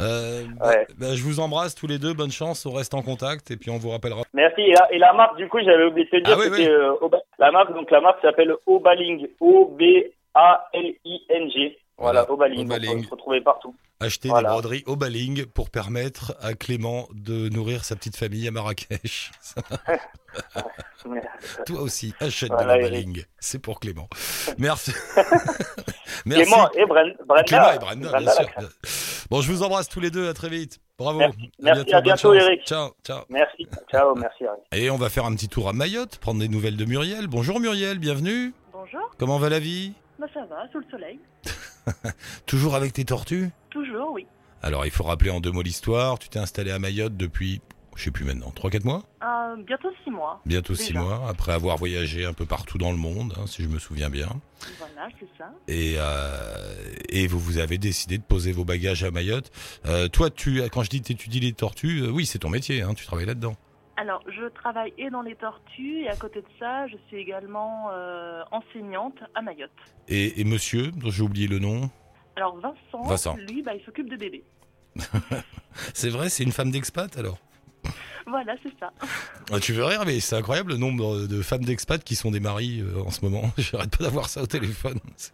Euh, 0.00 0.44
bah- 0.58 0.68
Ouais. 0.68 0.86
bah, 0.96 1.14
je 1.14 1.22
vous 1.22 1.38
embrasse 1.40 1.74
tous 1.74 1.86
les 1.86 1.98
deux, 1.98 2.14
bonne 2.14 2.30
chance, 2.30 2.64
on 2.64 2.72
reste 2.72 2.94
en 2.94 3.02
contact 3.02 3.50
et 3.50 3.56
puis 3.58 3.68
on 3.70 3.76
vous 3.76 3.90
rappellera. 3.90 4.22
Merci. 4.32 4.62
Et 4.62 4.72
la, 4.72 4.90
et 4.92 4.98
la 4.98 5.12
marque, 5.12 5.36
du 5.36 5.46
coup, 5.48 5.58
j'avais 5.62 5.84
oublié 5.84 6.06
de 6.06 6.10
te 6.10 6.16
dire, 6.24 6.34
Ah 6.34 6.40
oui, 6.50 6.66
euh, 6.66 6.94
la 7.38 7.50
marque. 7.50 7.74
Donc 7.74 7.90
la 7.90 8.00
marque 8.00 8.22
s'appelle 8.22 8.54
Obaling, 8.66 9.26
O-B-A-L-I-N-G. 9.40 10.18
Voilà, 11.54 11.78
Voilà. 11.98 12.24
Donc, 12.24 12.30
Obaling. 12.40 12.70
on 12.72 13.02
peut 13.02 13.08
retrouver 13.10 13.40
partout. 13.40 13.74
Acheter 14.00 14.28
Voilà. 14.28 14.48
des 14.48 14.52
broderies 14.52 14.82
au 14.86 14.96
Baling 14.96 15.46
pour 15.46 15.70
permettre 15.70 16.36
à 16.40 16.54
Clément 16.54 17.06
de 17.12 17.48
nourrir 17.48 17.84
sa 17.84 17.94
petite 17.94 18.16
famille 18.16 18.46
à 18.48 18.50
Marrakech. 18.50 19.30
Toi 21.66 21.80
aussi, 21.80 22.12
achète 22.20 22.50
Voilà, 22.50 22.76
de. 22.78 22.82
Baling, 22.82 23.24
c'est 23.38 23.58
pour 23.60 23.78
Clément. 23.80 24.08
Merci. 24.58 24.92
Merci. 26.26 26.44
Clément 26.50 26.70
et 26.72 26.84
Bren- 26.84 27.16
Brenda. 27.26 27.44
Clément 27.44 27.72
et 27.72 27.78
Brenda, 27.78 28.18
bien 28.18 28.30
sûr. 28.32 28.48
Bon, 29.30 29.40
je 29.40 29.52
vous 29.52 29.62
embrasse 29.62 29.88
tous 29.88 30.00
les 30.00 30.10
deux, 30.10 30.28
à 30.28 30.34
très 30.34 30.48
vite. 30.48 30.80
Bravo. 30.98 31.18
Merci. 31.18 31.50
Merci, 31.60 31.92
à 31.94 32.00
bientôt. 32.00 32.34
Eric. 32.34 32.64
Ciao, 32.66 32.90
ciao. 33.04 33.22
Merci. 33.28 33.66
Ciao, 33.90 34.14
merci. 34.16 34.44
Eric. 34.44 34.60
Et 34.84 34.90
on 34.90 34.96
va 34.96 35.08
faire 35.10 35.24
un 35.26 35.34
petit 35.34 35.48
tour 35.48 35.68
à 35.68 35.72
Mayotte, 35.72 36.18
prendre 36.18 36.40
des 36.40 36.48
nouvelles 36.48 36.76
de 36.76 36.84
Muriel. 36.84 37.26
Bonjour 37.28 37.60
Muriel, 37.60 37.98
bienvenue. 37.98 38.52
Bonjour, 38.72 39.00
Comment 39.18 39.38
va 39.38 39.48
la 39.48 39.60
vie? 39.60 39.92
Bah 40.18 40.26
ça 40.34 40.44
va, 40.46 40.66
sous 40.72 40.78
le 40.78 40.86
soleil. 40.90 41.18
Toujours 42.46 42.74
avec 42.74 42.92
tes 42.92 43.04
tortues? 43.04 43.50
Toujours, 43.70 44.12
oui. 44.12 44.26
Alors, 44.62 44.86
il 44.86 44.90
faut 44.90 45.04
rappeler 45.04 45.30
en 45.30 45.40
deux 45.40 45.50
mots 45.52 45.62
l'histoire. 45.62 46.18
Tu 46.18 46.28
t'es 46.28 46.38
installé 46.38 46.70
à 46.70 46.78
Mayotte 46.78 47.16
depuis, 47.16 47.60
je 47.96 48.04
sais 48.04 48.10
plus 48.10 48.24
maintenant, 48.24 48.52
3-4 48.56 48.84
mois? 48.84 49.02
Euh, 49.22 49.56
bientôt 49.62 49.88
six 50.02 50.10
mois. 50.10 50.40
Bientôt 50.46 50.74
6 50.74 50.88
Déjà. 50.88 51.00
mois, 51.00 51.26
après 51.28 51.52
avoir 51.52 51.76
voyagé 51.76 52.24
un 52.24 52.32
peu 52.32 52.46
partout 52.46 52.78
dans 52.78 52.90
le 52.90 52.96
monde, 52.96 53.34
hein, 53.36 53.46
si 53.46 53.62
je 53.62 53.68
me 53.68 53.78
souviens 53.78 54.08
bien. 54.08 54.28
Voilà, 54.78 55.08
c'est 55.20 55.28
ça. 55.36 55.50
Et, 55.68 55.96
euh, 55.98 56.74
et 57.10 57.26
vous, 57.26 57.38
vous 57.38 57.58
avez 57.58 57.76
décidé 57.76 58.16
de 58.16 58.22
poser 58.22 58.52
vos 58.52 58.64
bagages 58.64 59.04
à 59.04 59.10
Mayotte. 59.10 59.50
Euh, 59.86 60.08
toi, 60.08 60.30
tu, 60.30 60.62
quand 60.72 60.82
je 60.82 60.90
dis 60.90 61.02
t'étudies 61.02 61.40
les 61.40 61.52
tortues, 61.52 62.08
oui, 62.08 62.24
c'est 62.24 62.38
ton 62.38 62.48
métier, 62.48 62.80
hein, 62.82 62.94
tu 62.94 63.04
travailles 63.04 63.26
là-dedans. 63.26 63.56
Alors, 64.04 64.22
je 64.28 64.46
travaille 64.48 64.92
et 64.98 65.08
dans 65.08 65.22
les 65.22 65.34
tortues, 65.34 66.02
et 66.02 66.10
à 66.10 66.16
côté 66.16 66.42
de 66.42 66.46
ça, 66.58 66.86
je 66.88 66.96
suis 67.08 67.16
également 67.16 67.88
euh, 67.90 68.42
enseignante 68.50 69.16
à 69.34 69.40
Mayotte. 69.40 69.70
Et, 70.08 70.42
et 70.42 70.44
monsieur, 70.44 70.90
dont 70.90 71.08
j'ai 71.08 71.22
oublié 71.22 71.46
le 71.48 71.58
nom, 71.58 71.88
Alors, 72.36 72.54
Vincent, 72.58 73.02
Vincent. 73.08 73.34
lui, 73.48 73.62
bah, 73.62 73.72
il 73.74 73.82
s'occupe 73.82 74.10
de 74.10 74.16
bébés. 74.16 74.44
c'est 75.94 76.10
vrai, 76.10 76.28
c'est 76.28 76.42
une 76.44 76.52
femme 76.52 76.70
d'expat 76.70 77.16
alors? 77.16 77.38
Voilà, 78.26 78.54
c'est 78.62 78.72
ça. 78.78 78.92
Ah, 79.52 79.58
Tu 79.60 79.72
veux 79.72 79.84
rire, 79.84 80.02
mais 80.04 80.20
c'est 80.20 80.36
incroyable 80.36 80.72
le 80.72 80.76
nombre 80.78 81.26
de 81.26 81.40
femmes 81.42 81.64
d'expat 81.64 82.02
qui 82.04 82.14
sont 82.14 82.30
des 82.30 82.40
maris 82.40 82.80
euh, 82.82 83.00
en 83.06 83.10
ce 83.10 83.24
moment. 83.24 83.50
J'arrête 83.58 83.96
pas 83.96 84.04
d'avoir 84.04 84.28
ça 84.28 84.42
au 84.42 84.46
téléphone. 84.46 84.98
C'est- 85.16 85.32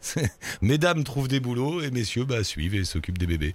c'est- 0.00 0.32
Mesdames 0.62 1.02
trouvent 1.02 1.26
des 1.28 1.40
boulots 1.40 1.80
et 1.80 1.90
messieurs 1.90 2.24
bah, 2.26 2.44
suivent 2.44 2.76
et 2.76 2.84
s'occupent 2.84 3.18
des 3.18 3.26
bébés. 3.26 3.54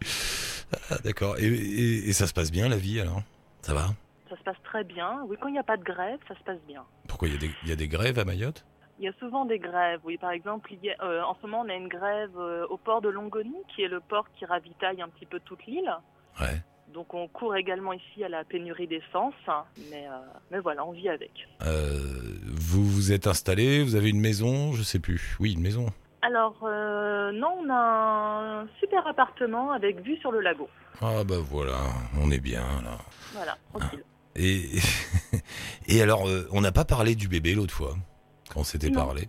Ah, 0.90 0.98
D'accord. 1.06 1.38
Et, 1.40 1.46
et- 1.48 2.10
et 2.10 2.14
ça 2.14 2.28
se 2.28 2.34
passe 2.34 2.52
bien 2.52 2.68
la 2.68 2.76
vie 2.78 3.00
alors? 3.00 3.22
Ça 3.62 3.74
va? 3.74 3.88
Ça 4.30 4.38
se 4.38 4.44
passe 4.44 4.62
très 4.64 4.84
bien. 4.84 5.22
Oui, 5.28 5.38
quand 5.42 5.48
il 5.48 5.54
n'y 5.54 5.60
a 5.60 5.64
pas 5.64 5.78
de 5.78 5.84
grève, 5.84 6.20
ça 6.28 6.36
se 6.36 6.44
passe 6.44 6.60
bien. 6.68 6.84
Pourquoi 7.08 7.28
il 7.28 7.34
y, 7.34 7.38
a 7.38 7.40
des- 7.40 7.52
il 7.64 7.70
y 7.70 7.72
a 7.72 7.76
des 7.76 7.88
grèves 7.88 8.20
à 8.20 8.26
Mayotte? 8.26 8.64
Il 9.00 9.06
y 9.06 9.08
a 9.08 9.14
souvent 9.14 9.46
des 9.46 9.60
grèves. 9.60 10.02
Oui, 10.04 10.18
par 10.18 10.32
exemple, 10.32 10.72
il 10.74 10.84
y 10.84 10.92
a, 10.92 10.96
euh, 11.04 11.24
en 11.24 11.36
ce 11.36 11.42
moment, 11.48 11.62
on 11.66 11.70
a 11.70 11.74
une 11.76 11.88
grève 11.88 12.38
euh, 12.38 12.66
au 12.70 12.78
port 12.78 13.02
de 13.02 13.10
Longoni, 13.10 13.56
qui 13.74 13.82
est 13.82 13.88
le 13.88 14.02
port 14.02 14.26
qui 14.38 14.46
ravitaille 14.46 15.02
un 15.02 15.10
petit 15.10 15.26
peu 15.26 15.40
toute 15.40 15.66
l'île. 15.66 15.92
Ouais. 16.40 16.62
Donc 16.94 17.14
on 17.14 17.28
court 17.28 17.56
également 17.56 17.94
ici 17.94 18.24
à 18.24 18.30
la 18.30 18.44
pénurie 18.44 18.88
d'essence, 18.88 19.36
hein, 19.48 19.64
mais, 19.90 20.08
euh, 20.08 20.12
mais 20.52 20.60
voilà, 20.60 20.84
on 20.86 20.92
vit 20.92 21.08
avec. 21.10 21.32
Vous 21.62 22.84
vous 22.84 23.12
êtes 23.12 23.28
installé, 23.28 23.84
vous 23.84 23.96
avez 23.96 24.10
une 24.10 24.20
maison, 24.20 24.74
je 24.74 24.82
sais 24.84 25.00
plus. 25.00 25.38
Oui, 25.40 25.54
une 25.54 25.62
maison. 25.62 25.88
Alors 26.22 26.58
euh, 26.64 27.32
non, 27.32 27.60
on 27.64 27.70
a 27.70 28.62
un 28.64 28.68
super 28.80 29.06
appartement 29.08 29.72
avec 29.72 30.02
vue 30.02 30.18
sur 30.18 30.32
le 30.32 30.42
lago. 30.42 30.68
Ah 31.02 31.24
bah 31.24 31.38
voilà, 31.40 31.78
on 32.20 32.30
est 32.32 32.40
bien 32.42 32.64
là. 32.84 32.98
Voilà, 33.34 33.56
tranquille. 33.70 34.04
Et, 34.40 34.70
et 35.88 36.02
alors, 36.02 36.28
euh, 36.28 36.48
on 36.52 36.62
n'a 36.62 36.72
pas 36.72 36.86
parlé 36.86 37.14
du 37.16 37.28
bébé 37.28 37.54
l'autre 37.54 37.74
fois, 37.74 37.98
quand 38.50 38.62
on 38.62 38.64
s'était 38.64 38.90
parlé. 38.90 39.28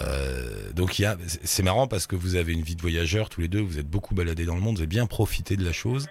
Euh, 0.00 0.72
donc 0.72 0.98
il 0.98 1.02
y 1.02 1.04
a, 1.04 1.16
c'est 1.26 1.46
c'est 1.46 1.62
marrant 1.62 1.88
parce 1.88 2.06
que 2.06 2.16
vous 2.16 2.36
avez 2.36 2.52
une 2.52 2.62
vie 2.62 2.76
de 2.76 2.82
voyageur 2.82 3.28
tous 3.28 3.40
les 3.40 3.48
deux, 3.48 3.60
vous 3.60 3.78
êtes 3.78 3.88
beaucoup 3.88 4.14
baladés 4.14 4.44
dans 4.44 4.54
le 4.54 4.60
monde, 4.60 4.76
vous 4.76 4.82
avez 4.82 4.86
bien 4.86 5.06
profité 5.06 5.56
de 5.56 5.64
la 5.64 5.72
chose. 5.72 6.06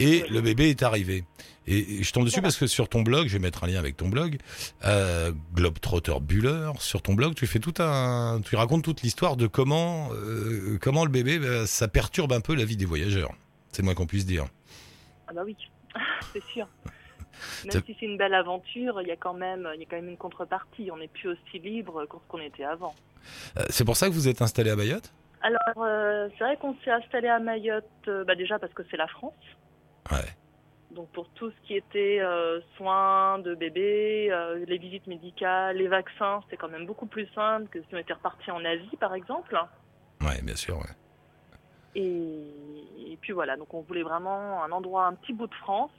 Et 0.00 0.24
le 0.28 0.40
bébé 0.40 0.70
est 0.70 0.82
arrivé. 0.82 1.24
Et, 1.66 2.00
et 2.00 2.02
je 2.02 2.12
tombe 2.12 2.24
dessus 2.24 2.42
parce 2.42 2.56
que 2.56 2.66
sur 2.66 2.88
ton 2.88 3.02
blog, 3.02 3.28
je 3.28 3.34
vais 3.34 3.38
mettre 3.38 3.64
un 3.64 3.68
lien 3.68 3.78
avec 3.78 3.96
ton 3.96 4.08
blog, 4.08 4.38
euh, 4.84 5.32
Globetrotter 5.54 6.20
Buller, 6.20 6.72
sur 6.78 7.00
ton 7.00 7.14
blog, 7.14 7.34
tu 7.34 7.46
fais 7.46 7.60
tout 7.60 7.74
un, 7.78 8.40
tu 8.44 8.56
racontes 8.56 8.84
toute 8.84 9.02
l'histoire 9.02 9.36
de 9.36 9.46
comment, 9.46 10.10
euh, 10.12 10.78
comment 10.80 11.04
le 11.04 11.10
bébé, 11.10 11.38
bah, 11.38 11.66
ça 11.66 11.88
perturbe 11.88 12.32
un 12.32 12.40
peu 12.40 12.54
la 12.54 12.64
vie 12.64 12.76
des 12.76 12.84
voyageurs. 12.84 13.32
C'est 13.72 13.82
le 13.82 13.86
moins 13.86 13.94
qu'on 13.94 14.06
puisse 14.06 14.26
dire. 14.26 14.46
Ah 15.26 15.32
bah 15.32 15.42
oui, 15.44 15.56
c'est 16.32 16.44
sûr. 16.44 16.68
Même 17.64 17.82
si 17.84 17.96
c'est 17.98 18.06
une 18.06 18.16
belle 18.16 18.34
aventure, 18.34 19.00
il 19.02 19.08
y 19.08 19.12
a 19.12 19.16
quand 19.16 19.34
même, 19.34 19.68
il 19.74 19.80
y 19.80 19.84
a 19.84 19.86
quand 19.88 19.96
même 19.96 20.08
une 20.08 20.16
contrepartie. 20.16 20.90
On 20.90 20.96
n'est 20.96 21.08
plus 21.08 21.30
aussi 21.30 21.58
libre 21.58 22.06
qu'on 22.28 22.40
était 22.40 22.64
avant. 22.64 22.94
Euh, 23.56 23.62
c'est 23.70 23.84
pour 23.84 23.96
ça 23.96 24.08
que 24.08 24.12
vous 24.12 24.28
êtes 24.28 24.42
installé 24.42 24.70
à 24.70 24.76
Mayotte? 24.76 25.12
Alors 25.40 25.84
euh, 25.84 26.28
c'est 26.38 26.44
vrai 26.44 26.56
qu'on 26.56 26.74
s'est 26.84 26.90
installé 26.90 27.28
à 27.28 27.38
Mayotte, 27.38 27.84
euh, 28.08 28.24
bah, 28.24 28.34
déjà 28.34 28.58
parce 28.58 28.72
que 28.72 28.82
c'est 28.90 28.96
la 28.96 29.08
France. 29.08 29.34
Ouais. 30.10 30.28
Donc 30.90 31.10
pour 31.10 31.28
tout 31.30 31.50
ce 31.50 31.66
qui 31.66 31.76
était 31.76 32.20
euh, 32.20 32.60
soins 32.76 33.38
de 33.40 33.54
bébé, 33.54 34.28
euh, 34.30 34.64
les 34.66 34.78
visites 34.78 35.06
médicales, 35.06 35.76
les 35.76 35.88
vaccins, 35.88 36.40
c'est 36.48 36.56
quand 36.56 36.68
même 36.68 36.86
beaucoup 36.86 37.06
plus 37.06 37.26
simple 37.34 37.68
que 37.68 37.80
si 37.80 37.88
on 37.94 37.98
était 37.98 38.14
reparti 38.14 38.50
en 38.50 38.64
Asie 38.64 38.96
par 38.98 39.14
exemple. 39.14 39.58
Ouais, 40.22 40.40
bien 40.42 40.56
sûr. 40.56 40.78
Ouais. 40.78 40.94
Et, 41.94 43.12
et 43.12 43.16
puis 43.20 43.32
voilà, 43.32 43.56
donc 43.56 43.72
on 43.72 43.82
voulait 43.82 44.02
vraiment 44.02 44.64
un 44.64 44.72
endroit, 44.72 45.06
un 45.06 45.14
petit 45.14 45.32
bout 45.32 45.46
de 45.46 45.54
France 45.54 45.90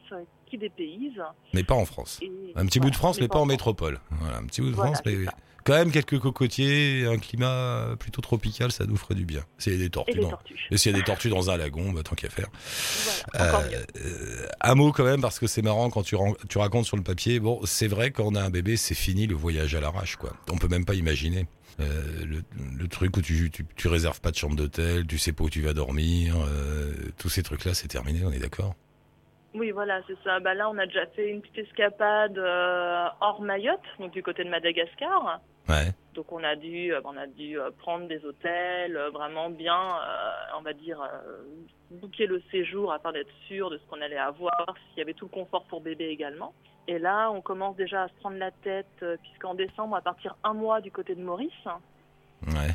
qui 0.46 0.58
dépayse. 0.58 1.22
Mais 1.54 1.64
pas 1.64 1.76
en 1.76 1.86
France. 1.86 2.20
Et, 2.22 2.32
Un 2.56 2.66
petit 2.66 2.80
bout 2.80 2.90
de 2.90 2.96
France, 2.96 3.20
mais 3.20 3.28
pas 3.28 3.36
en 3.36 3.40
France. 3.40 3.48
métropole. 3.50 4.00
Voilà, 4.12 4.38
un 4.38 4.46
petit 4.46 4.62
bout 4.62 4.70
de 4.70 4.76
Voilà, 4.76 4.94
France, 4.94 5.04
mais. 5.06 5.26
Quand 5.66 5.74
même 5.74 5.92
quelques 5.92 6.20
cocotiers, 6.20 7.08
un 7.08 7.18
climat 7.18 7.96
plutôt 8.00 8.22
tropical, 8.22 8.72
ça 8.72 8.86
nous 8.86 8.98
ferait 8.98 9.16
du 9.16 9.26
bien. 9.26 9.42
S'il 9.58 9.74
y 9.74 9.76
a 9.76 9.80
des 9.80 9.86
Et 9.86 9.90
tortues, 9.90 10.14
les 10.14 10.22
dans- 10.22 10.30
tortues. 10.30 10.68
et 10.70 10.78
s'il 10.78 10.92
y 10.92 10.96
a 10.96 10.98
des 11.00 11.04
tortues 11.04 11.30
dans 11.30 11.50
un 11.50 11.58
lagon, 11.58 11.92
bah, 11.92 12.04
tant 12.04 12.14
qu'à 12.16 12.30
faire. 12.30 12.48
Voilà, 13.34 13.58
Euh, 13.66 13.84
euh, 13.98 14.46
un 14.62 14.76
mot 14.76 14.92
quand 14.92 15.04
même, 15.04 15.22
parce 15.22 15.40
que 15.40 15.48
c'est 15.48 15.64
marrant 15.64 15.90
quand 15.90 16.04
tu, 16.04 16.16
racontes 16.58 16.86
sur 16.86 16.98
le 16.98 17.04
papier. 17.04 17.40
Bon, 17.40 17.60
c'est 17.66 17.88
vrai, 17.88 18.12
quand 18.12 18.26
on 18.26 18.36
a 18.36 18.42
un 18.44 18.52
bébé, 18.52 18.78
c'est 18.78 18.94
fini 18.94 19.26
le 19.26 19.34
voyage 19.36 19.74
à 19.74 19.82
l'arrache, 19.82 20.18
quoi. 20.18 20.34
On 20.52 20.58
peut 20.58 20.68
même 20.68 20.86
pas 20.86 20.94
imaginer. 20.94 21.48
Euh, 21.80 22.26
le, 22.26 22.42
le 22.78 22.88
truc 22.88 23.18
où 23.18 23.22
tu, 23.22 23.50
tu, 23.52 23.66
tu 23.76 23.88
réserves 23.88 24.22
pas 24.22 24.30
de 24.32 24.36
chambre 24.38 24.56
d'hôtel, 24.56 25.06
tu 25.08 25.18
sais 25.18 25.34
pas 25.34 25.44
où 25.46 25.50
tu 25.50 25.62
vas 25.62 25.74
dormir, 25.74 26.36
euh, 26.48 26.94
tous 27.18 27.28
ces 27.30 27.42
trucs-là, 27.44 27.74
c'est 27.74 27.88
terminé, 27.88 28.22
on 28.24 28.32
est 28.32 28.40
d'accord? 28.40 28.76
Oui, 29.56 29.72
voilà, 29.72 30.00
c'est 30.08 30.18
ça. 30.24 30.40
Bah 30.42 30.54
là, 30.54 30.70
on 30.70 30.78
a 30.78 30.86
déjà 30.86 31.06
fait 31.16 31.28
une 31.30 31.42
petite 31.42 31.58
escapade 31.70 32.38
euh, 32.38 33.06
hors 33.20 33.42
Mayotte, 33.42 33.80
donc 34.00 34.12
du 34.14 34.22
côté 34.22 34.44
de 34.44 34.50
Madagascar. 34.50 35.42
Ouais. 35.68 35.92
Donc 36.14 36.32
on 36.32 36.44
a 36.44 36.56
dû, 36.56 36.94
euh, 36.94 37.02
on 37.04 37.18
a 37.18 37.28
dû 37.28 37.60
euh, 37.60 37.72
prendre 37.78 38.08
des 38.08 38.24
hôtels, 38.26 38.96
euh, 38.96 39.10
vraiment 39.10 39.50
bien, 39.50 40.00
on 40.58 40.62
va 40.62 40.74
dire, 40.74 40.98
booker 41.92 42.28
le 42.28 42.42
séjour 42.52 42.94
afin 42.94 43.12
d'être 43.12 43.34
sûr 43.48 43.70
de 43.70 43.78
ce 43.78 43.84
qu'on 43.90 44.02
allait 44.02 44.18
avoir, 44.18 44.76
s'il 44.90 45.00
y 45.00 45.02
avait 45.02 45.14
tout 45.14 45.26
le 45.26 45.32
confort 45.32 45.66
pour 45.66 45.82
bébé 45.82 46.06
également. 46.06 46.54
Et 46.88 47.00
là, 47.00 47.32
on 47.32 47.42
commence 47.42 47.76
déjà 47.76 48.04
à 48.04 48.08
se 48.08 48.14
prendre 48.16 48.38
la 48.38 48.52
tête, 48.52 49.06
puisqu'en 49.24 49.56
décembre, 49.56 49.90
on 49.90 49.96
va 49.96 50.02
partir 50.02 50.36
un 50.44 50.54
mois 50.54 50.82
du 50.82 50.92
côté 50.92 51.16
de 51.16 51.22
Maurice. 51.22 51.52
Ouais. 52.48 52.72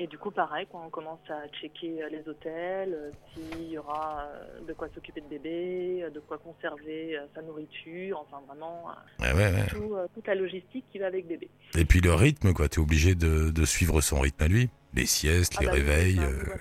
Et 0.00 0.06
du 0.06 0.16
coup, 0.16 0.30
pareil, 0.30 0.66
quand 0.70 0.80
on 0.86 0.90
commence 0.90 1.18
à 1.28 1.48
checker 1.60 2.02
euh, 2.04 2.08
les 2.08 2.28
hôtels, 2.28 2.94
euh, 2.94 3.10
s'il 3.34 3.64
y 3.68 3.78
aura 3.78 4.28
euh, 4.28 4.60
de 4.64 4.72
quoi 4.72 4.86
s'occuper 4.94 5.20
de 5.20 5.26
bébé, 5.26 6.06
de 6.14 6.20
quoi 6.20 6.38
conserver 6.38 7.18
sa 7.34 7.42
nourriture, 7.42 8.20
enfin 8.20 8.40
vraiment 8.46 8.84
Ouais, 9.18 9.32
ouais, 9.32 9.52
ouais. 9.52 9.66
tout, 9.68 9.96
toute 10.14 10.26
la 10.28 10.36
logistique 10.36 10.84
qui 10.92 10.98
va 11.00 11.06
avec 11.06 11.26
bébé. 11.26 11.50
Et 11.76 11.84
puis 11.84 12.00
le 12.00 12.14
rythme, 12.14 12.52
quoi. 12.52 12.68
T'es 12.68 12.78
obligé 12.78 13.16
de, 13.16 13.50
de 13.50 13.64
suivre 13.64 14.00
son 14.00 14.20
rythme 14.20 14.44
à 14.44 14.46
lui. 14.48 14.70
Les 14.94 15.04
siestes, 15.06 15.54
Ah 15.58 15.62
les 15.62 15.66
bah 15.66 15.72
réveils. 15.72 16.20
euh. 16.20 16.54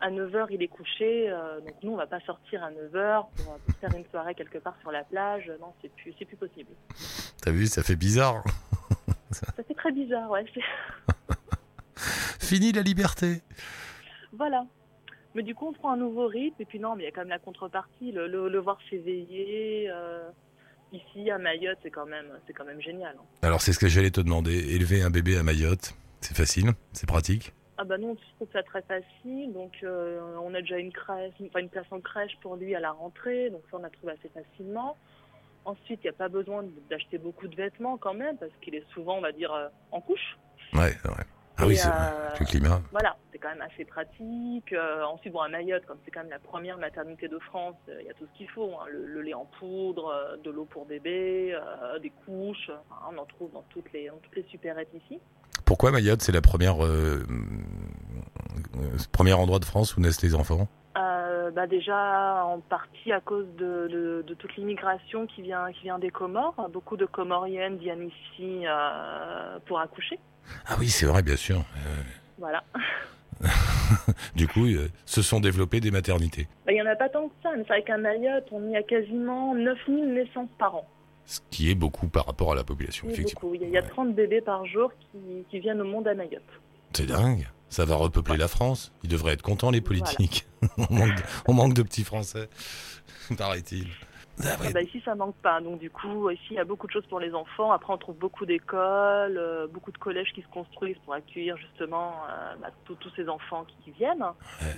À 0.00 0.10
9h, 0.10 0.46
il 0.50 0.62
est 0.62 0.68
couché, 0.68 1.28
donc 1.66 1.74
nous, 1.82 1.92
on 1.92 1.96
va 1.96 2.06
pas 2.06 2.20
sortir 2.20 2.62
à 2.64 2.70
9h 2.70 3.26
pour, 3.36 3.58
pour 3.58 3.74
faire 3.80 3.94
une 3.94 4.04
soirée 4.06 4.34
quelque 4.34 4.58
part 4.58 4.74
sur 4.80 4.90
la 4.90 5.04
plage. 5.04 5.52
Non, 5.60 5.72
c'est 5.82 5.92
plus, 5.94 6.12
plus 6.12 6.36
possible. 6.36 6.70
T'as 7.42 7.50
vu, 7.50 7.66
ça 7.66 7.82
fait 7.82 7.96
bizarre. 7.96 8.42
Ça 9.30 9.62
fait 9.62 9.74
très 9.74 9.92
bizarre, 9.92 10.30
ouais. 10.30 10.44
Fini 12.52 12.70
la 12.72 12.82
liberté. 12.82 13.40
Voilà. 14.32 14.66
Mais 15.34 15.42
du 15.42 15.54
coup, 15.54 15.68
on 15.68 15.72
prend 15.72 15.92
un 15.92 15.96
nouveau 15.96 16.26
rythme, 16.26 16.60
et 16.60 16.66
puis 16.66 16.78
non, 16.78 16.94
mais 16.94 17.04
il 17.04 17.06
y 17.06 17.08
a 17.08 17.10
quand 17.10 17.22
même 17.22 17.30
la 17.30 17.38
contrepartie, 17.38 18.12
le, 18.12 18.26
le, 18.28 18.50
le 18.50 18.58
voir 18.58 18.78
s'éveiller. 18.90 19.88
euh, 19.90 20.28
ici, 20.92 21.30
à 21.30 21.38
Mayotte, 21.38 21.78
c'est 21.82 21.90
quand 21.90 22.04
même, 22.04 22.26
c'est 22.46 22.52
quand 22.52 22.66
même 22.66 22.82
génial. 22.82 23.16
hein. 23.18 23.24
Alors 23.40 23.62
c'est 23.62 23.72
ce 23.72 23.78
que 23.78 23.88
j'allais 23.88 24.10
te 24.10 24.20
demander. 24.20 24.74
Élever 24.74 25.00
un 25.02 25.08
bébé 25.08 25.38
à 25.38 25.42
Mayotte, 25.42 25.94
c'est 26.20 26.36
facile, 26.36 26.72
c'est 26.92 27.08
pratique. 27.08 27.54
Ah 27.78 27.84
bah 27.84 27.96
non, 27.96 28.14
je 28.20 28.34
trouve 28.36 28.48
ça 28.52 28.62
très 28.62 28.82
facile. 28.82 29.50
Donc 29.54 29.72
euh, 29.82 30.20
on 30.42 30.52
a 30.52 30.60
déjà 30.60 30.76
une 30.76 30.92
crèche, 30.92 31.32
enfin 31.46 31.60
une 31.60 31.70
place 31.70 31.86
en 31.90 32.00
crèche 32.00 32.36
pour 32.42 32.56
lui 32.56 32.74
à 32.74 32.80
la 32.80 32.92
rentrée, 32.92 33.48
donc 33.48 33.62
ça 33.70 33.78
on 33.80 33.84
a 33.84 33.88
trouvé 33.88 34.12
assez 34.12 34.28
facilement. 34.28 34.98
Ensuite, 35.64 36.00
il 36.02 36.08
n'y 36.08 36.10
a 36.10 36.12
pas 36.12 36.28
besoin 36.28 36.64
d'acheter 36.90 37.16
beaucoup 37.16 37.48
de 37.48 37.56
vêtements 37.56 37.96
quand 37.96 38.12
même, 38.14 38.36
parce 38.36 38.52
qu'il 38.60 38.74
est 38.74 38.84
souvent, 38.92 39.16
on 39.16 39.22
va 39.22 39.32
dire, 39.32 39.52
euh, 39.54 39.68
en 39.92 40.02
couche. 40.02 40.36
Ouais, 40.74 40.92
c'est 41.02 41.08
Ah 41.58 41.66
oui, 41.66 41.76
c'est 41.76 41.88
vrai. 41.88 41.96
euh, 41.98 42.30
Le 42.40 42.46
climat. 42.46 42.80
Voilà, 42.92 43.16
c'est 43.30 43.38
quand 43.38 43.50
même 43.50 43.60
assez 43.62 43.84
pratique. 43.84 44.72
Euh, 44.72 45.04
ensuite, 45.04 45.32
bon, 45.32 45.40
à 45.40 45.48
Mayotte, 45.48 45.84
comme 45.86 45.98
c'est 46.04 46.10
quand 46.10 46.20
même 46.20 46.30
la 46.30 46.38
première 46.38 46.78
maternité 46.78 47.28
de 47.28 47.38
France, 47.38 47.76
euh, 47.88 47.98
il 48.00 48.06
y 48.06 48.10
a 48.10 48.14
tout 48.14 48.26
ce 48.32 48.36
qu'il 48.38 48.48
faut. 48.48 48.72
hein. 48.80 48.86
Le, 48.90 49.06
le 49.06 49.20
lait 49.22 49.34
en 49.34 49.46
poudre, 49.58 50.38
de 50.42 50.50
l'eau 50.50 50.64
pour 50.64 50.86
bébé, 50.86 51.56
des 52.02 52.10
couches. 52.24 52.70
Enfin, 52.90 53.00
on 53.14 53.18
en 53.18 53.26
trouve 53.26 53.52
dans 53.52 53.64
toutes 53.70 53.92
les, 53.92 54.08
dans 54.08 54.16
toutes 54.16 54.36
les 54.36 54.44
supérettes 54.44 54.88
ici. 54.94 55.20
Pourquoi 55.64 55.90
Mayotte, 55.92 56.22
c'est 56.22 56.32
la 56.32 56.40
première, 56.40 56.84
euh, 56.84 57.22
premier 59.12 59.32
endroit 59.32 59.58
de 59.58 59.64
France 59.64 59.96
où 59.96 60.00
naissent 60.00 60.22
les 60.22 60.34
enfants 60.34 60.68
Euh, 60.96 61.50
bah 61.50 61.66
déjà 61.66 62.44
en 62.44 62.60
partie 62.60 63.12
à 63.12 63.20
cause 63.20 63.46
de, 63.56 63.88
de, 63.88 64.24
de 64.26 64.34
toute 64.34 64.54
l'immigration 64.56 65.26
qui 65.26 65.42
vient 65.42 65.70
qui 65.72 65.82
vient 65.84 65.98
des 65.98 66.10
Comores. 66.10 66.68
Beaucoup 66.72 66.96
de 66.96 67.06
Comoriennes 67.06 67.76
viennent 67.78 68.08
ici 68.08 68.64
euh, 68.66 69.58
pour 69.66 69.80
accoucher. 69.80 70.18
Ah 70.66 70.74
oui, 70.78 70.88
c'est 70.88 71.06
vrai, 71.06 71.22
bien 71.22 71.36
sûr. 71.36 71.56
Euh, 71.58 72.02
Voilà. 72.38 72.62
du 74.36 74.46
coup, 74.48 74.66
euh, 74.66 74.88
se 75.06 75.22
sont 75.22 75.40
développées 75.40 75.80
des 75.80 75.90
maternités. 75.90 76.48
Bah, 76.66 76.72
Il 76.72 76.76
y 76.78 76.82
en 76.82 76.86
a 76.86 76.96
pas 76.96 77.08
tant 77.08 77.28
que 77.28 77.34
ça, 77.42 77.50
mais 77.56 77.62
c'est 77.62 77.68
vrai 77.68 77.82
qu'à 77.82 77.96
Mayotte, 77.98 78.46
on 78.52 78.68
y 78.70 78.76
a 78.76 78.82
quasiment 78.82 79.54
9000 79.54 80.12
naissances 80.14 80.48
par 80.58 80.74
an. 80.76 80.86
Ce 81.24 81.40
qui 81.50 81.70
est 81.70 81.74
beaucoup 81.76 82.08
par 82.08 82.26
rapport 82.26 82.52
à 82.52 82.54
la 82.54 82.64
population, 82.64 83.06
Oui, 83.06 83.12
effectivement. 83.14 83.40
beaucoup. 83.42 83.54
Il 83.54 83.62
y, 83.62 83.64
a, 83.64 83.68
il 83.68 83.72
y 83.74 83.78
a 83.78 83.82
30 83.82 84.14
bébés 84.14 84.40
par 84.40 84.64
jour 84.66 84.90
qui, 85.00 85.18
qui 85.50 85.60
viennent 85.60 85.80
au 85.80 85.84
monde 85.84 86.06
à 86.08 86.14
Mayotte. 86.14 86.42
C'est 86.94 87.06
dingue. 87.06 87.48
Ça 87.68 87.84
va 87.86 87.96
repeupler 87.96 88.36
la 88.36 88.48
France. 88.48 88.92
Ils 89.02 89.08
devraient 89.08 89.32
être 89.32 89.42
contents, 89.42 89.70
les 89.70 89.80
politiques. 89.80 90.46
on, 90.76 90.94
manque 90.94 91.14
de, 91.14 91.22
on 91.48 91.54
manque 91.54 91.74
de 91.74 91.82
petits 91.82 92.04
Français, 92.04 92.48
paraît-il. 93.38 93.88
Ah. 94.44 94.56
Ah 94.60 94.70
bah, 94.72 94.82
ici, 94.82 95.00
ça 95.04 95.14
manque 95.14 95.36
pas. 95.36 95.60
Donc, 95.60 95.78
du 95.78 95.90
coup, 95.90 96.30
ici, 96.30 96.48
il 96.50 96.56
y 96.56 96.58
a 96.58 96.64
beaucoup 96.64 96.86
de 96.86 96.92
choses 96.92 97.06
pour 97.06 97.20
les 97.20 97.34
enfants. 97.34 97.70
Après, 97.70 97.92
on 97.92 97.98
trouve 97.98 98.16
beaucoup 98.16 98.46
d'écoles, 98.46 99.38
euh, 99.38 99.66
beaucoup 99.66 99.92
de 99.92 99.98
collèges 99.98 100.32
qui 100.34 100.42
se 100.42 100.48
construisent 100.48 100.98
pour 101.04 101.14
accueillir 101.14 101.56
justement 101.56 102.14
euh, 102.28 102.54
bah, 102.60 102.68
tous 102.84 102.96
ces 103.14 103.28
enfants 103.28 103.64
qui, 103.64 103.76
qui 103.84 103.90
viennent. 103.92 104.24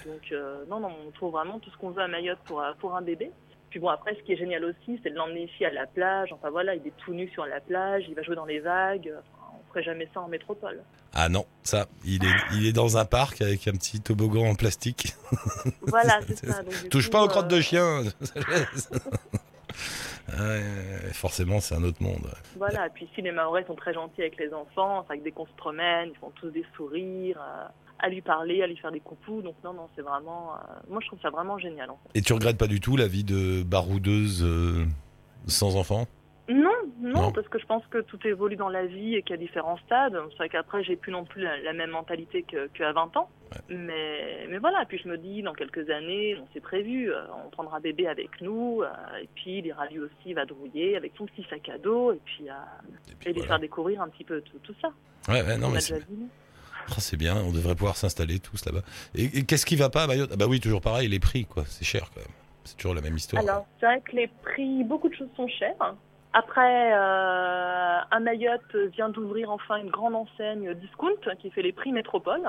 Donc, 0.06 0.32
euh, 0.32 0.64
non, 0.68 0.80
non, 0.80 0.90
on 1.06 1.10
trouve 1.12 1.32
vraiment 1.32 1.58
tout 1.60 1.70
ce 1.70 1.76
qu'on 1.76 1.90
veut 1.90 2.02
à 2.02 2.08
Mayotte 2.08 2.40
pour, 2.44 2.62
pour 2.80 2.96
un 2.96 3.02
bébé. 3.02 3.30
Puis 3.70 3.80
bon, 3.80 3.88
après, 3.88 4.14
ce 4.14 4.22
qui 4.22 4.32
est 4.32 4.36
génial 4.36 4.64
aussi, 4.64 5.00
c'est 5.02 5.10
de 5.10 5.16
l'emmener 5.16 5.44
ici 5.44 5.64
à 5.64 5.72
la 5.72 5.86
plage. 5.86 6.32
Enfin, 6.32 6.50
voilà, 6.50 6.74
il 6.74 6.86
est 6.86 6.96
tout 6.98 7.12
nu 7.12 7.28
sur 7.30 7.46
la 7.46 7.60
plage, 7.60 8.04
il 8.08 8.14
va 8.14 8.22
jouer 8.22 8.36
dans 8.36 8.44
les 8.44 8.60
vagues. 8.60 9.12
Ferait 9.74 9.82
jamais 9.82 10.08
ça 10.14 10.20
en 10.20 10.28
métropole. 10.28 10.82
Ah 11.12 11.28
non, 11.28 11.46
ça, 11.64 11.86
il 12.04 12.24
est, 12.24 12.36
il 12.52 12.66
est 12.66 12.72
dans 12.72 12.96
un 12.96 13.04
parc 13.04 13.42
avec 13.42 13.66
un 13.66 13.72
petit 13.72 14.00
toboggan 14.00 14.46
en 14.46 14.54
plastique. 14.54 15.14
Voilà, 15.82 16.20
c'est 16.26 16.46
ça. 16.46 16.62
Donc, 16.62 16.88
Touche 16.90 17.06
coup, 17.06 17.12
pas 17.12 17.24
aux 17.24 17.28
crottes 17.28 17.52
euh, 17.52 17.56
de 17.56 17.60
chien. 17.60 18.02
Ouais, 20.38 21.12
forcément, 21.12 21.60
c'est 21.60 21.74
un 21.74 21.84
autre 21.84 22.02
monde. 22.02 22.30
Voilà, 22.56 22.86
et 22.86 22.90
puis 22.90 23.04
ici 23.04 23.20
les 23.20 23.30
Maorais 23.30 23.64
sont 23.66 23.74
très 23.74 23.92
gentils 23.92 24.22
avec 24.22 24.38
les 24.38 24.54
enfants, 24.54 24.98
enfin, 24.98 25.14
dès 25.22 25.30
qu'on 25.32 25.46
se 25.46 25.52
promène, 25.52 26.10
ils 26.10 26.18
font 26.18 26.30
tous 26.30 26.48
des 26.48 26.64
sourires, 26.76 27.38
euh, 27.38 27.66
à 27.98 28.08
lui 28.08 28.22
parler, 28.22 28.62
à 28.62 28.66
lui 28.66 28.76
faire 28.76 28.90
des 28.90 29.00
coucous, 29.00 29.42
donc 29.42 29.54
non, 29.62 29.74
non, 29.74 29.88
c'est 29.94 30.02
vraiment, 30.02 30.54
euh, 30.54 30.74
moi 30.88 31.00
je 31.02 31.08
trouve 31.08 31.20
ça 31.20 31.30
vraiment 31.30 31.58
génial 31.58 31.90
en 31.90 31.98
fait. 32.02 32.18
Et 32.18 32.22
tu 32.22 32.32
regrettes 32.32 32.58
pas 32.58 32.66
du 32.66 32.80
tout 32.80 32.96
la 32.96 33.06
vie 33.06 33.24
de 33.24 33.62
baroudeuse 33.62 34.42
euh, 34.42 34.86
sans 35.46 35.76
enfant 35.76 36.06
Non, 36.48 36.70
non, 37.00 37.22
Non. 37.22 37.32
parce 37.32 37.48
que 37.48 37.58
je 37.58 37.64
pense 37.64 37.82
que 37.86 37.98
tout 38.02 38.18
évolue 38.26 38.56
dans 38.56 38.68
la 38.68 38.84
vie 38.84 39.14
et 39.14 39.22
qu'il 39.22 39.30
y 39.30 39.34
a 39.34 39.36
différents 39.38 39.78
stades. 39.78 40.18
C'est 40.30 40.36
vrai 40.36 40.48
qu'après 40.50 40.84
j'ai 40.84 40.94
plus 40.96 41.10
non 41.10 41.24
plus 41.24 41.40
la, 41.42 41.58
la 41.62 41.72
même 41.72 41.90
mentalité 41.90 42.42
que- 42.42 42.66
qu'à 42.68 42.92
20 42.92 43.16
ans, 43.16 43.30
mais, 43.70 44.46
mais 44.50 44.58
voilà, 44.58 44.84
puis 44.86 44.98
je 45.02 45.08
me 45.08 45.16
dis, 45.16 45.40
dans 45.42 45.54
quelques 45.54 45.88
années, 45.88 46.36
on 46.38 46.46
s'est 46.52 46.60
prévu, 46.60 47.10
euh, 47.10 47.22
on 47.46 47.48
prendra 47.48 47.80
bébé 47.80 48.06
avec 48.08 48.40
nous, 48.42 48.82
euh, 48.82 48.88
et 49.22 49.28
puis 49.34 49.58
il 49.58 49.66
ira 49.66 49.86
lui 49.86 50.00
aussi, 50.00 50.12
il 50.26 50.34
va 50.34 50.44
drouiller 50.44 50.96
avec 50.96 51.12
son 51.16 51.24
petit 51.24 51.46
sac 51.48 51.66
à 51.70 51.78
dos, 51.78 52.12
et 52.12 52.20
puis, 52.24 52.48
euh, 52.50 52.52
Et 53.10 53.14
puis 53.14 53.30
et 53.30 53.32
lui 53.32 53.38
voilà. 53.40 53.48
faire 53.54 53.60
découvrir 53.60 54.02
un 54.02 54.08
petit 54.08 54.24
peu 54.24 54.42
tout, 54.42 54.58
tout 54.62 54.74
ça. 54.82 54.88
Ouais, 55.32 55.40
ouais, 55.42 55.56
non, 55.56 55.68
on 55.68 55.70
mais 55.70 55.80
c'est. 55.80 55.98
Ah, 56.88 56.96
c'est 57.00 57.16
bien, 57.16 57.36
on 57.36 57.52
devrait 57.52 57.74
pouvoir 57.74 57.96
s'installer 57.96 58.38
tous 58.38 58.66
là-bas. 58.66 58.82
Et, 59.14 59.38
et 59.38 59.44
qu'est-ce 59.46 59.64
qui 59.64 59.76
va 59.76 59.88
pas 59.88 60.02
à 60.02 60.06
Mayotte? 60.06 60.28
Ah 60.34 60.36
bah 60.36 60.44
oui, 60.46 60.60
toujours 60.60 60.82
pareil, 60.82 61.08
les 61.08 61.18
prix, 61.20 61.46
quoi. 61.46 61.64
C'est 61.66 61.86
cher 61.86 62.10
quand 62.14 62.20
même. 62.20 62.28
C'est 62.64 62.76
toujours 62.76 62.94
la 62.94 63.00
même 63.00 63.16
histoire. 63.16 63.42
Alors, 63.42 63.66
c'est 63.80 63.86
vrai 63.86 64.02
que 64.02 64.14
les 64.14 64.26
prix, 64.42 64.84
beaucoup 64.84 65.08
de 65.08 65.14
choses 65.14 65.30
sont 65.34 65.48
chères. 65.48 65.94
Après, 66.36 66.92
euh, 66.92 68.00
à 68.10 68.20
Mayotte 68.20 68.74
vient 68.92 69.08
d'ouvrir 69.08 69.52
enfin 69.52 69.76
une 69.76 69.90
grande 69.90 70.16
enseigne 70.16 70.74
discount 70.74 71.14
qui 71.38 71.48
fait 71.50 71.62
les 71.62 71.72
prix 71.72 71.92
métropole. 71.92 72.42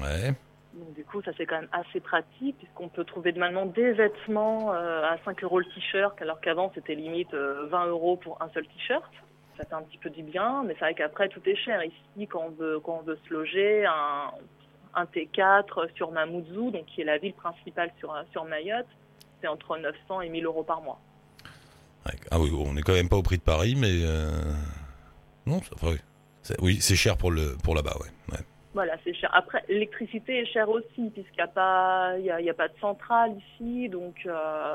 Ouais. 0.00 0.32
Donc, 0.72 0.94
du 0.94 1.04
coup, 1.04 1.20
ça 1.20 1.32
c'est 1.36 1.44
quand 1.44 1.60
même 1.60 1.68
assez 1.72 2.00
pratique 2.00 2.56
puisqu'on 2.56 2.88
peut 2.88 3.04
trouver 3.04 3.32
normalement 3.32 3.66
des 3.66 3.92
vêtements 3.92 4.72
euh, 4.72 5.02
à 5.04 5.18
5 5.26 5.44
euros 5.44 5.58
le 5.58 5.66
t-shirt 5.66 6.20
alors 6.22 6.40
qu'avant 6.40 6.72
c'était 6.74 6.94
limite 6.94 7.34
euh, 7.34 7.66
20 7.66 7.88
euros 7.88 8.16
pour 8.16 8.40
un 8.40 8.48
seul 8.54 8.66
t-shirt. 8.66 9.12
Ça 9.58 9.66
fait 9.66 9.74
un 9.74 9.82
petit 9.82 9.98
peu 9.98 10.08
du 10.08 10.22
bien, 10.22 10.62
mais 10.64 10.72
c'est 10.72 10.86
vrai 10.86 10.94
qu'après 10.94 11.28
tout 11.28 11.42
est 11.44 11.56
cher. 11.56 11.84
Ici, 11.84 12.26
quand 12.26 12.44
on 12.46 12.50
veut, 12.52 12.80
quand 12.80 13.00
on 13.00 13.02
veut 13.02 13.18
se 13.28 13.34
loger, 13.34 13.84
un, 13.84 14.30
un 14.94 15.04
T4 15.04 15.94
sur 15.96 16.12
Mamoudzou, 16.12 16.70
donc 16.70 16.86
qui 16.86 17.02
est 17.02 17.04
la 17.04 17.18
ville 17.18 17.34
principale 17.34 17.90
sur, 17.98 18.16
sur 18.32 18.46
Mayotte, 18.46 18.86
c'est 19.42 19.48
entre 19.48 19.76
900 19.76 20.22
et 20.22 20.30
1000 20.30 20.46
euros 20.46 20.62
par 20.62 20.80
mois. 20.80 20.98
Ah 22.30 22.38
oui, 22.40 22.50
on 22.54 22.76
est 22.76 22.82
quand 22.82 22.92
même 22.94 23.08
pas 23.08 23.16
au 23.16 23.22
prix 23.22 23.38
de 23.38 23.42
Paris, 23.42 23.74
mais 23.76 23.90
euh... 24.02 24.30
non, 25.46 25.60
ça 25.62 25.70
va. 25.80 25.90
Oui, 25.92 25.96
C'est- 26.42 26.60
oui, 26.60 26.78
c'est 26.80 26.96
cher 26.96 27.16
pour 27.16 27.30
le 27.30 27.56
pour 27.62 27.74
là-bas, 27.74 27.94
ouais. 28.00 28.34
ouais. 28.34 28.44
Voilà, 28.74 28.94
c'est 29.04 29.14
cher. 29.14 29.30
Après, 29.34 29.62
l'électricité 29.68 30.38
est 30.40 30.46
chère 30.46 30.68
aussi, 30.70 31.10
puisqu'il 31.12 31.36
n'y 31.36 31.42
a, 31.42 31.46
pas- 31.46 32.14
il 32.18 32.24
y 32.24 32.30
a, 32.30 32.40
il 32.40 32.46
y 32.46 32.50
a 32.50 32.54
pas 32.54 32.68
de 32.68 32.74
centrale 32.80 33.32
ici. 33.54 33.88
Donc, 33.88 34.16
euh, 34.26 34.74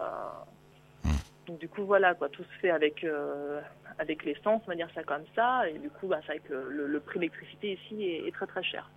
Hmm. 1.03 1.17
donc 1.47 1.59
du 1.59 1.67
coup, 1.67 1.83
voilà, 1.85 2.13
quoi, 2.15 2.29
tout 2.29 2.43
se 2.43 2.59
fait 2.61 2.69
avec, 2.69 3.03
euh, 3.03 3.59
avec 3.99 4.23
l'essence, 4.23 4.61
on 4.65 4.69
va 4.69 4.75
dire 4.75 4.89
ça 4.95 5.03
comme 5.03 5.23
ça. 5.35 5.67
Et 5.69 5.77
du 5.79 5.89
coup, 5.89 6.07
bah, 6.07 6.19
c'est 6.21 6.33
vrai 6.33 6.41
que 6.47 6.53
le, 6.53 6.99
prix 6.99 7.15
de 7.19 7.21
l'électricité 7.25 7.73
ici 7.83 8.03
est, 8.03 8.27
est 8.27 8.31
très 8.31 8.45
très 8.47 8.63
cher. 8.63 8.89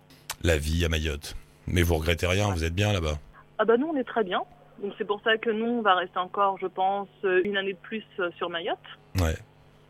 La 0.43 0.57
vie 0.57 0.83
à 0.85 0.89
Mayotte. 0.89 1.35
Mais 1.67 1.81
vous 1.83 1.95
regrettez 1.95 2.27
rien, 2.27 2.51
vous 2.51 2.63
êtes 2.63 2.73
bien 2.75 2.91
là-bas. 2.93 3.17
Ah 3.59 3.65
bah 3.65 3.77
nous, 3.77 3.87
on 3.87 3.95
est 3.95 4.03
très 4.03 4.23
bien. 4.23 4.41
Donc 4.81 4.93
c'est 4.97 5.05
pour 5.05 5.21
ça 5.23 5.37
que 5.37 5.49
nous, 5.49 5.65
on 5.65 5.81
va 5.81 5.95
rester 5.95 6.17
encore, 6.17 6.57
je 6.59 6.67
pense, 6.67 7.07
une 7.23 7.55
année 7.57 7.73
de 7.73 7.77
plus 7.77 8.03
euh, 8.19 8.31
sur 8.37 8.49
Mayotte. 8.49 8.79
Ouais. 9.19 9.35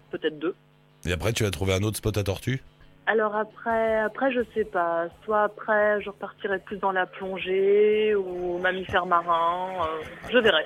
Peut-être 0.10 0.38
deux. 0.38 0.56
Et 1.06 1.14
après, 1.14 1.32
tu 1.34 1.44
vas 1.44 1.52
trouver 1.52 1.74
un 1.74 1.84
autre 1.84 1.98
spot 1.98 2.18
à 2.18 2.24
tortue? 2.24 2.62
Alors 3.08 3.36
après, 3.36 3.98
après 4.00 4.32
je 4.32 4.42
sais 4.54 4.64
pas. 4.64 5.08
Soit 5.26 5.44
après, 5.44 6.02
je 6.02 6.10
repartirai 6.10 6.60
plus 6.60 6.78
dans 6.78 6.92
la 6.92 7.06
plongée 7.06 8.14
ou 8.16 8.60
mammifère 8.60 9.06
marin. 9.06 9.70
euh, 9.82 10.04
je 10.32 10.38
verrai. 10.38 10.64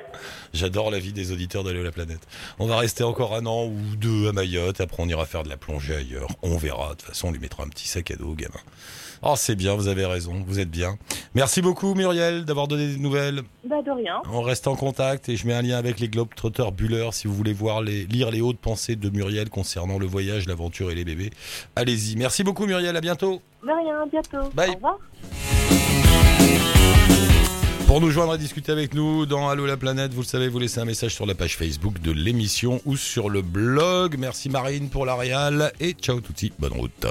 J'adore 0.54 0.92
la 0.92 1.00
vie 1.00 1.14
des 1.14 1.32
auditeurs 1.32 1.64
d'Allo 1.64 1.82
la 1.82 1.92
planète. 1.92 2.28
On 2.60 2.68
va 2.68 2.78
rester 2.78 3.04
encore 3.04 3.36
un 3.36 3.46
an 3.46 3.66
ou 3.66 3.96
deux 3.98 4.28
à 4.28 4.34
Mayotte, 4.34 4.82
après 4.82 5.02
on 5.02 5.08
ira 5.08 5.26
faire 5.26 5.44
de 5.44 5.50
la 5.50 5.58
plongée 5.58 5.96
ailleurs. 5.96 6.28
On 6.44 6.58
verra, 6.58 6.90
de 6.90 6.96
toute 6.96 7.02
façon 7.04 7.30
on 7.30 7.32
lui 7.32 7.40
mettra 7.40 7.64
un 7.64 7.70
petit 7.70 7.88
sac 7.88 8.12
à 8.12 8.16
dos 8.16 8.34
gamin. 8.34 8.60
Oh 9.24 9.34
c'est 9.38 9.56
bien, 9.56 9.74
vous 9.74 9.88
avez 9.88 10.06
raison, 10.06 10.44
vous 10.46 10.60
êtes 10.60 10.70
bien. 10.70 10.98
Merci 11.36 11.62
beaucoup 11.62 11.96
Muriel 11.96 12.44
d'avoir 12.46 12.68
donné 12.68 12.88
des 12.88 12.98
nouvelles. 12.98 13.42
Bah 13.64 13.82
de 13.82 13.90
rien. 13.90 14.22
On 14.30 14.42
reste 14.42 14.68
en 14.68 14.76
contact 14.76 15.30
et 15.30 15.38
je 15.38 15.48
mets 15.48 15.54
un 15.54 15.62
lien 15.62 15.78
avec 15.78 16.00
les 16.00 16.10
Globetrotters 16.10 16.74
Buller 16.74 17.10
si 17.14 17.28
vous 17.28 17.34
voulez 17.34 17.54
voir 17.54 17.82
les, 17.82 18.06
lire 18.06 18.30
les 18.30 18.42
hautes 18.42 18.60
pensées 18.60 18.98
de 18.98 19.10
Muriel 19.10 19.50
concernant 19.50 19.98
le 19.98 20.06
voyage, 20.06 20.48
l'aventure 20.48 20.92
et 20.92 20.96
les 20.96 21.06
bébés. 21.06 21.32
Allez-y. 21.76 22.25
Merci 22.26 22.44
beaucoup 22.44 22.66
Muriel, 22.66 22.98
à 22.98 23.02
bientôt. 23.02 23.40
De 23.62 23.68
rien, 23.68 24.02
à 24.02 24.06
bientôt. 24.08 24.50
Bye. 24.56 24.72
Au 24.72 24.74
revoir. 24.74 24.98
Pour 27.86 28.02
nous 28.02 28.10
joindre 28.10 28.34
et 28.34 28.40
discuter 28.40 28.72
avec 28.72 28.96
nous 28.96 29.28
dans 29.28 29.48
Allo 29.48 29.68
la 29.68 29.78
planète, 29.78 30.12
vous 30.12 30.22
le 30.22 30.26
savez, 30.26 30.48
vous 30.48 30.58
laissez 30.58 30.80
un 30.80 30.86
message 30.86 31.14
sur 31.14 31.28
la 31.28 31.36
page 31.36 31.56
Facebook 31.56 32.02
de 32.02 32.12
l'émission 32.12 32.82
ou 32.86 32.98
sur 32.98 33.30
le 33.30 33.44
blog. 33.44 34.16
Merci 34.18 34.50
Marine 34.50 34.90
pour 34.90 35.06
la 35.06 35.14
réal 35.14 35.72
et 35.80 35.92
ciao 35.92 36.20
touti, 36.20 36.52
bonne 36.58 36.74
route. 36.74 37.06